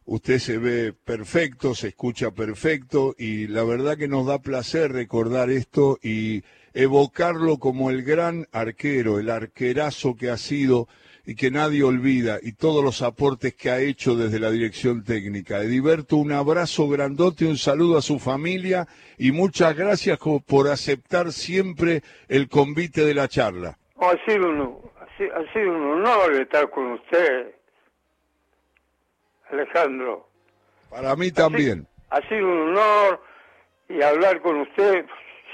usted 0.04 0.38
se 0.38 0.58
ve 0.58 0.92
perfecto, 0.92 1.74
se 1.74 1.88
escucha 1.88 2.30
perfecto 2.30 3.14
y 3.18 3.48
la 3.48 3.64
verdad 3.64 3.96
que 3.98 4.08
nos 4.08 4.26
da 4.26 4.38
placer 4.38 4.92
recordar 4.92 5.50
esto 5.50 5.98
y 6.02 6.42
evocarlo 6.74 7.58
como 7.58 7.90
el 7.90 8.02
gran 8.02 8.46
arquero, 8.52 9.18
el 9.18 9.30
arquerazo 9.30 10.14
que 10.14 10.30
ha 10.30 10.36
sido 10.36 10.88
y 11.26 11.34
que 11.34 11.50
nadie 11.50 11.82
olvida 11.82 12.38
y 12.40 12.52
todos 12.52 12.84
los 12.84 13.02
aportes 13.02 13.54
que 13.54 13.68
ha 13.70 13.80
hecho 13.80 14.14
desde 14.14 14.38
la 14.38 14.50
dirección 14.50 15.02
técnica. 15.04 15.58
Ediberto, 15.58 16.16
un 16.16 16.30
abrazo 16.32 16.88
grandote, 16.88 17.44
un 17.46 17.58
saludo 17.58 17.98
a 17.98 18.02
su 18.02 18.18
familia 18.20 18.86
y 19.18 19.32
muchas 19.32 19.76
gracias 19.76 20.18
por 20.46 20.68
aceptar 20.68 21.32
siempre 21.32 22.02
el 22.28 22.48
convite 22.48 23.04
de 23.04 23.14
la 23.14 23.26
charla. 23.28 23.76
Ha 23.98 24.14
sido 24.24 24.48
un, 24.48 24.78
ha 25.00 25.06
si- 25.18 25.24
ha 25.24 25.52
sido 25.52 25.68
un 25.70 25.82
honor 25.98 26.32
estar 26.34 26.70
con 26.70 26.92
usted, 26.92 27.52
Alejandro. 29.50 30.28
Para 30.90 31.14
mí 31.16 31.30
también. 31.32 31.86
Ha 32.10 32.20
sido 32.28 32.46
un 32.46 32.68
honor 32.70 33.20
y 33.88 34.00
hablar 34.02 34.40
con 34.42 34.60
usted 34.60 35.04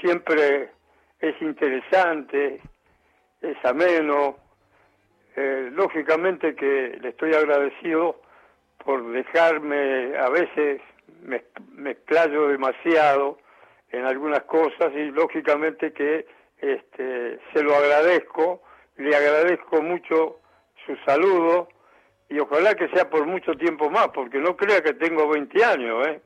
siempre 0.01 0.69
es 1.19 1.41
interesante, 1.41 2.61
es 3.41 3.57
ameno. 3.63 4.37
Eh, 5.35 5.69
lógicamente 5.73 6.55
que 6.55 6.97
le 7.01 7.09
estoy 7.09 7.33
agradecido 7.33 8.21
por 8.83 9.11
dejarme, 9.11 10.15
a 10.17 10.29
veces 10.29 10.81
me, 11.23 11.43
me 11.73 11.91
explayo 11.91 12.47
demasiado 12.49 13.39
en 13.91 14.05
algunas 14.05 14.43
cosas 14.43 14.91
y 14.95 15.05
lógicamente 15.11 15.91
que 15.93 16.25
este, 16.59 17.39
se 17.53 17.63
lo 17.63 17.75
agradezco, 17.75 18.61
le 18.97 19.15
agradezco 19.15 19.81
mucho 19.81 20.39
su 20.85 20.95
saludo 21.05 21.67
y 22.29 22.39
ojalá 22.39 22.75
que 22.75 22.87
sea 22.89 23.09
por 23.09 23.25
mucho 23.25 23.53
tiempo 23.53 23.89
más, 23.89 24.09
porque 24.13 24.39
no 24.39 24.55
crea 24.55 24.81
que 24.81 24.93
tengo 24.93 25.27
20 25.29 25.63
años, 25.63 26.07
¿eh? 26.07 26.21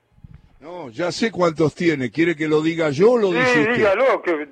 No, 0.59 0.89
ya 0.89 1.11
sé 1.11 1.31
cuántos 1.31 1.75
tiene. 1.75 2.09
¿Quiere 2.09 2.35
que 2.35 2.47
lo 2.47 2.61
diga 2.61 2.89
yo 2.89 3.11
o 3.11 3.17
lo 3.17 3.31
dice 3.31 3.45
Sí, 3.53 3.59
usted? 3.59 3.73
dígalo, 3.75 4.21
que 4.23 4.47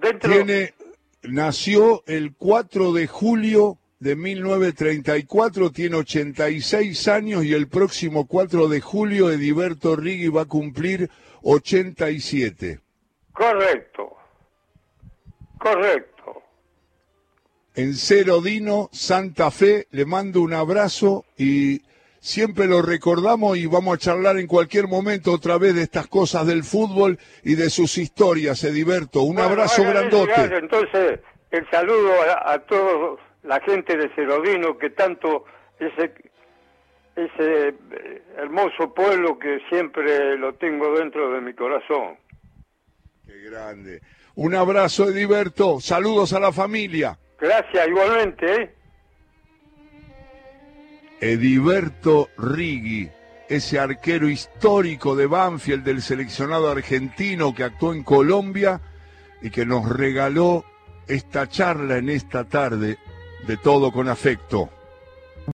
dentro... 0.00 0.30
Tiene, 0.30 0.74
nació 1.22 2.02
el 2.06 2.34
4 2.34 2.92
de 2.92 3.06
julio 3.06 3.78
de 4.00 4.16
1934, 4.16 5.70
tiene 5.70 5.96
86 5.96 7.08
años 7.08 7.44
y 7.44 7.54
el 7.54 7.68
próximo 7.68 8.26
4 8.26 8.68
de 8.68 8.80
julio 8.80 9.30
Ediberto 9.30 9.94
Rigui 9.94 10.28
va 10.28 10.42
a 10.42 10.46
cumplir 10.46 11.08
87. 11.42 12.80
Correcto, 13.32 14.16
correcto. 15.58 16.42
en 17.76 17.94
Dino, 18.42 18.90
Santa 18.92 19.50
Fe. 19.50 19.86
Le 19.92 20.04
mando 20.04 20.40
un 20.40 20.52
abrazo 20.52 21.24
y 21.38 21.82
siempre 22.22 22.68
lo 22.68 22.80
recordamos 22.82 23.58
y 23.58 23.66
vamos 23.66 23.96
a 23.96 23.98
charlar 23.98 24.38
en 24.38 24.46
cualquier 24.46 24.86
momento 24.86 25.32
otra 25.32 25.58
vez 25.58 25.74
de 25.74 25.82
estas 25.82 26.06
cosas 26.06 26.46
del 26.46 26.62
fútbol 26.62 27.18
y 27.42 27.56
de 27.56 27.68
sus 27.68 27.98
historias, 27.98 28.62
Ediberto. 28.62 29.22
Un 29.22 29.40
abrazo 29.40 29.82
grandote. 29.82 30.56
entonces, 30.56 31.18
el 31.50 31.68
saludo 31.68 32.12
a, 32.44 32.58
toda 32.60 33.16
la 33.42 33.60
gente 33.60 33.96
de 33.96 34.08
Cerodino 34.14 34.78
que 34.78 34.90
tanto 34.90 35.44
ese 35.78 36.14
ese 37.14 37.68
eh, 37.68 38.22
hermoso 38.38 38.94
pueblo 38.94 39.38
que 39.38 39.58
siempre 39.68 40.38
lo 40.38 40.54
tengo 40.54 40.96
dentro 40.98 41.30
de 41.32 41.42
mi 41.42 41.52
corazón. 41.52 42.16
Qué 43.26 43.50
grande. 43.50 44.00
Un 44.34 44.54
abrazo, 44.54 45.10
Ediberto. 45.10 45.78
Saludos 45.78 46.32
a 46.32 46.40
la 46.40 46.52
familia. 46.52 47.18
Gracias, 47.38 47.86
igualmente. 47.86 48.54
¿eh? 48.54 48.74
Ediberto 51.22 52.30
Rigui, 52.36 53.08
ese 53.48 53.78
arquero 53.78 54.28
histórico 54.28 55.14
de 55.14 55.26
Banfield 55.26 55.84
del 55.84 56.02
seleccionado 56.02 56.68
argentino 56.68 57.54
que 57.54 57.62
actuó 57.62 57.94
en 57.94 58.02
Colombia 58.02 58.80
y 59.40 59.50
que 59.50 59.64
nos 59.64 59.88
regaló 59.88 60.64
esta 61.06 61.48
charla 61.48 61.98
en 61.98 62.08
esta 62.08 62.42
tarde 62.48 62.98
de 63.46 63.56
todo 63.56 63.92
con 63.92 64.08
afecto. 64.08 64.68